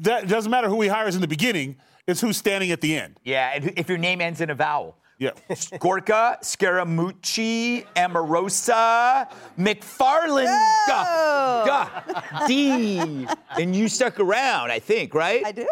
that 0.00 0.24
it 0.24 0.28
doesn't 0.28 0.50
matter 0.50 0.68
who 0.68 0.80
he 0.80 0.88
hires 0.88 1.14
in 1.14 1.20
the 1.20 1.28
beginning. 1.28 1.76
It's 2.06 2.20
who's 2.20 2.36
standing 2.36 2.70
at 2.70 2.80
the 2.80 2.96
end. 2.96 3.20
Yeah, 3.24 3.52
and 3.54 3.72
if 3.76 3.88
your 3.88 3.98
name 3.98 4.20
ends 4.20 4.40
in 4.40 4.50
a 4.50 4.54
vowel. 4.54 4.96
Yeah. 5.18 5.32
Gorka, 5.80 6.38
Scaramucci, 6.42 7.84
Omarosa, 7.96 9.28
McFarland, 9.58 10.86
Gah, 10.86 11.64
Gah, 11.66 12.46
D. 12.46 13.26
And 13.58 13.74
you 13.74 13.88
stuck 13.88 14.20
around, 14.20 14.70
I 14.70 14.78
think, 14.78 15.14
right? 15.14 15.44
I 15.44 15.52
did. 15.52 15.66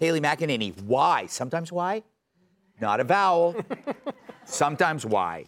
Haley 0.00 0.20
McEnany. 0.20 0.80
Why? 0.82 1.26
Sometimes 1.26 1.70
why? 1.70 2.02
Not 2.80 3.00
a 3.00 3.04
vowel. 3.04 3.54
Sometimes 4.44 5.06
why? 5.06 5.44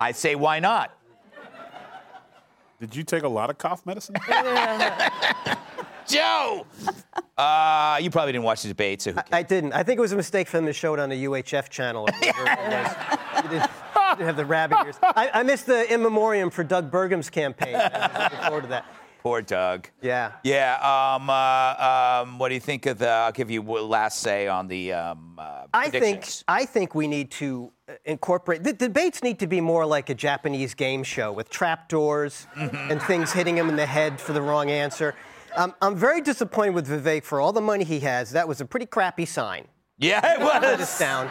I 0.00 0.12
say 0.12 0.34
why 0.34 0.58
not? 0.58 0.96
Did 2.80 2.94
you 2.94 3.02
take 3.02 3.24
a 3.24 3.28
lot 3.28 3.50
of 3.50 3.58
cough 3.58 3.84
medicine? 3.84 4.16
Joe! 6.08 6.66
Uh, 7.36 7.96
you 8.00 8.10
probably 8.10 8.32
didn't 8.32 8.44
watch 8.44 8.62
the 8.62 8.68
debate, 8.68 9.00
so 9.00 9.12
who 9.12 9.20
I 9.30 9.44
didn't. 9.44 9.72
I 9.72 9.84
think 9.84 9.96
it 9.96 10.00
was 10.00 10.10
a 10.10 10.16
mistake 10.16 10.48
for 10.48 10.56
them 10.56 10.66
to 10.66 10.72
show 10.72 10.92
it 10.94 10.98
on 10.98 11.08
the 11.08 11.24
UHF 11.24 11.68
channel. 11.68 12.02
or 12.02 12.12
whatever 12.12 12.46
it 12.48 12.72
was. 12.72 12.96
You 13.36 13.42
didn't, 13.50 13.62
you 13.62 14.16
didn't 14.16 14.26
have 14.26 14.36
the 14.36 14.44
rabbit 14.44 14.78
ears. 14.84 14.96
I, 15.00 15.30
I 15.32 15.42
missed 15.44 15.66
the 15.66 15.92
in 15.94 16.02
memoriam 16.02 16.50
for 16.50 16.64
Doug 16.64 16.90
Burgum's 16.90 17.30
campaign. 17.30 17.76
I 17.76 18.08
was 18.08 18.22
looking 18.32 18.46
forward 18.48 18.62
to 18.62 18.66
that. 18.70 18.86
Poor 19.22 19.40
Doug. 19.40 19.88
Yeah. 20.02 20.32
Yeah. 20.42 20.74
Um, 21.14 21.30
uh, 21.30 22.22
um, 22.24 22.40
what 22.40 22.48
do 22.48 22.54
you 22.54 22.60
think 22.60 22.86
of 22.86 22.98
the? 22.98 23.08
I'll 23.08 23.30
give 23.30 23.52
you 23.52 23.62
last 23.62 24.18
say 24.18 24.48
on 24.48 24.66
the. 24.66 24.94
Um, 24.94 25.36
uh, 25.38 25.66
I 25.72 25.90
think. 25.90 26.26
I 26.48 26.64
think 26.64 26.96
we 26.96 27.06
need 27.06 27.30
to 27.32 27.70
uh, 27.88 27.92
incorporate 28.04 28.64
the 28.64 28.72
debates 28.72 29.22
need 29.22 29.38
to 29.38 29.46
be 29.46 29.60
more 29.60 29.86
like 29.86 30.10
a 30.10 30.14
Japanese 30.14 30.74
game 30.74 31.04
show 31.04 31.30
with 31.30 31.50
trapdoors 31.50 32.48
Mm-hmm. 32.56 32.90
and 32.90 33.00
things 33.00 33.32
hitting 33.32 33.56
him 33.56 33.68
in 33.68 33.76
the 33.76 33.86
head 33.86 34.20
for 34.20 34.32
the 34.32 34.42
wrong 34.42 34.70
answer. 34.70 35.14
Um, 35.56 35.74
I'm 35.82 35.96
very 35.96 36.20
disappointed 36.20 36.74
with 36.74 36.88
Vivek 36.88 37.24
for 37.24 37.40
all 37.40 37.52
the 37.52 37.60
money 37.60 37.84
he 37.84 38.00
has. 38.00 38.30
That 38.32 38.46
was 38.48 38.60
a 38.60 38.64
pretty 38.64 38.86
crappy 38.86 39.24
sign. 39.26 39.66
Yeah, 40.00 40.34
it 40.34 40.40
Let 40.40 40.62
us 40.62 40.78
was. 40.78 40.98
down. 41.00 41.28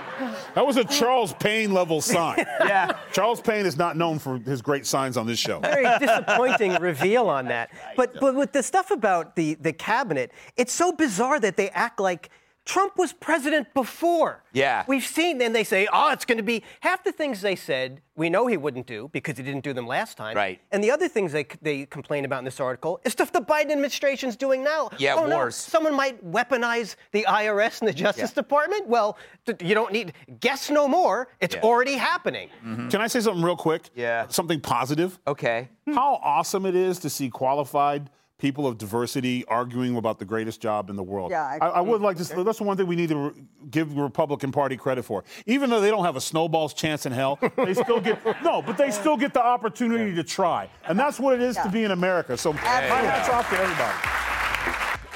That 0.53 0.65
was 0.67 0.75
a 0.75 0.84
Charles 0.84 1.32
Payne 1.34 1.73
level 1.73 2.01
sign. 2.01 2.45
Yeah. 2.65 2.97
Charles 3.13 3.39
Payne 3.39 3.65
is 3.65 3.77
not 3.77 3.95
known 3.95 4.19
for 4.19 4.39
his 4.39 4.62
great 4.62 4.86
signs 4.86 5.15
on 5.15 5.25
this 5.25 5.39
show. 5.39 5.62
Very 5.62 5.88
disappointing 5.99 6.73
reveal 6.82 7.30
on 7.30 7.45
that. 7.45 7.69
But 7.95 8.19
but 8.19 8.36
with 8.36 8.51
the 8.51 8.62
stuff 8.62 8.91
about 8.91 9.38
the 9.38 9.53
the 9.53 9.71
cabinet, 9.71 10.32
it's 10.58 10.73
so 10.73 10.91
bizarre 10.91 11.39
that 11.39 11.56
they 11.56 11.69
act 11.69 12.01
like 12.01 12.30
Trump 12.67 12.97
was 12.97 13.13
president 13.13 13.73
before. 13.73 14.43
Yeah. 14.51 14.84
We've 14.88 15.06
seen, 15.06 15.41
and 15.41 15.56
they 15.56 15.63
say, 15.63 15.88
oh, 15.91 16.12
it's 16.12 16.25
going 16.25 16.38
to 16.38 16.43
be 16.43 16.63
half 16.82 17.01
the 17.01 17.13
things 17.13 17.39
they 17.41 17.56
said 17.56 18.01
we 18.17 18.30
know 18.30 18.45
he 18.45 18.58
wouldn't 18.58 18.88
do 18.88 19.10
because 19.13 19.38
he 19.38 19.43
didn't 19.43 19.63
do 19.63 19.71
them 19.71 19.88
last 19.88 20.17
time. 20.17 20.36
Right. 20.36 20.60
And 20.71 20.84
the 20.84 20.91
other 20.91 21.08
things 21.08 21.32
they, 21.32 21.45
they 21.62 21.86
complain 21.86 22.25
about 22.25 22.39
in 22.39 22.45
this 22.45 22.60
article 22.60 22.99
is 23.06 23.13
stuff 23.13 23.32
the 23.32 23.39
Biden 23.41 23.71
administration's 23.71 24.36
doing 24.36 24.63
now. 24.65 24.89
Yeah, 24.97 25.15
oh, 25.17 25.27
no, 25.27 25.49
someone 25.49 25.95
might 25.95 26.21
weaponize 26.30 26.95
the 27.13 27.25
IRS 27.30 27.80
and 27.80 27.88
the 27.88 27.93
Justice 27.93 28.32
Yeah. 28.32 28.41
Department. 28.41 28.88
Well, 28.88 29.17
th- 29.45 29.62
you 29.63 29.73
don't 29.73 29.93
need, 29.93 30.12
guess 30.41 30.69
no 30.69 30.89
more. 30.89 31.30
It's 31.39 31.56
Yeah. 31.56 31.62
already 31.62 31.93
happening. 31.93 32.49
Mm-hmm. 32.65 32.89
Can 32.89 32.99
I 32.99 33.08
say 33.08 33.21
something 33.21 33.43
real 33.43 33.56
quick? 33.56 33.84
Yeah. 33.95 34.27
Something 34.27 34.60
positive. 34.60 35.17
Okay. 35.25 35.69
How 35.86 36.19
awesome 36.21 36.65
it 36.65 36.75
is 36.75 36.99
to 36.99 37.10
see 37.10 37.30
qualified 37.30 38.10
people 38.38 38.67
of 38.67 38.78
diversity 38.78 39.43
arguing 39.45 39.95
about 39.97 40.19
the 40.19 40.26
greatest 40.26 40.62
job 40.62 40.89
in 40.89 40.95
the 40.95 41.04
world. 41.04 41.32
Yeah, 41.32 41.43
I- 41.43 41.58
I, 41.65 41.69
I 41.69 41.82
would 41.82 42.02
like 42.02 42.17
to. 42.17 42.26
say 42.26 42.43
That's 42.43 42.60
the 42.60 42.63
one 42.63 42.78
thing 42.78 42.86
we 42.88 42.95
need 42.95 43.10
to 43.10 43.17
re- 43.17 43.32
give 43.71 43.95
the 43.95 44.02
Republican 44.02 44.52
Party 44.52 44.78
credit 44.78 45.04
for. 45.04 45.23
Even 45.45 45.69
though 45.69 45.82
they 45.82 45.89
don't 45.89 46.06
have 46.06 46.15
a 46.15 46.21
snowball's 46.21 46.73
chance 46.73 47.06
in 47.06 47.12
hell, 47.12 47.39
they 47.58 47.73
still 47.73 48.00
get 48.00 48.19
no, 48.43 48.62
but 48.62 48.78
they 48.78 48.91
still 48.91 49.17
get 49.17 49.34
the 49.34 49.43
opportunity 49.43 50.13
to 50.15 50.23
try, 50.23 50.69
and 50.88 51.00
that's 51.00 51.19
what 51.19 51.34
it 51.34 51.41
is 51.41 51.56
to 51.58 51.69
be 51.69 51.84
in 51.84 51.91
America. 51.91 52.38
So 52.38 52.54
my 52.54 52.60
hats 52.60 53.30
off 53.30 53.50
to 53.50 53.58
everybody. 53.58 53.97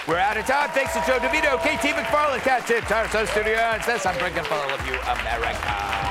We're 0.07 0.17
out 0.17 0.35
of 0.35 0.45
time. 0.47 0.69
Thanks 0.71 0.93
to 0.93 0.99
Joe 1.05 1.19
DeVito, 1.19 1.59
KT 1.59 1.93
McFarland, 1.95 2.39
Kat 2.41 2.63
Timpf, 2.63 2.87
Tire 2.87 3.07
Sun 3.09 3.27
Studio. 3.27 3.53
And 3.55 3.83
says 3.83 4.03
I'm 4.03 4.17
drinking 4.17 4.43
for 4.45 4.55
all 4.55 4.71
of 4.71 4.87
you, 4.87 4.93
America. 4.95 6.10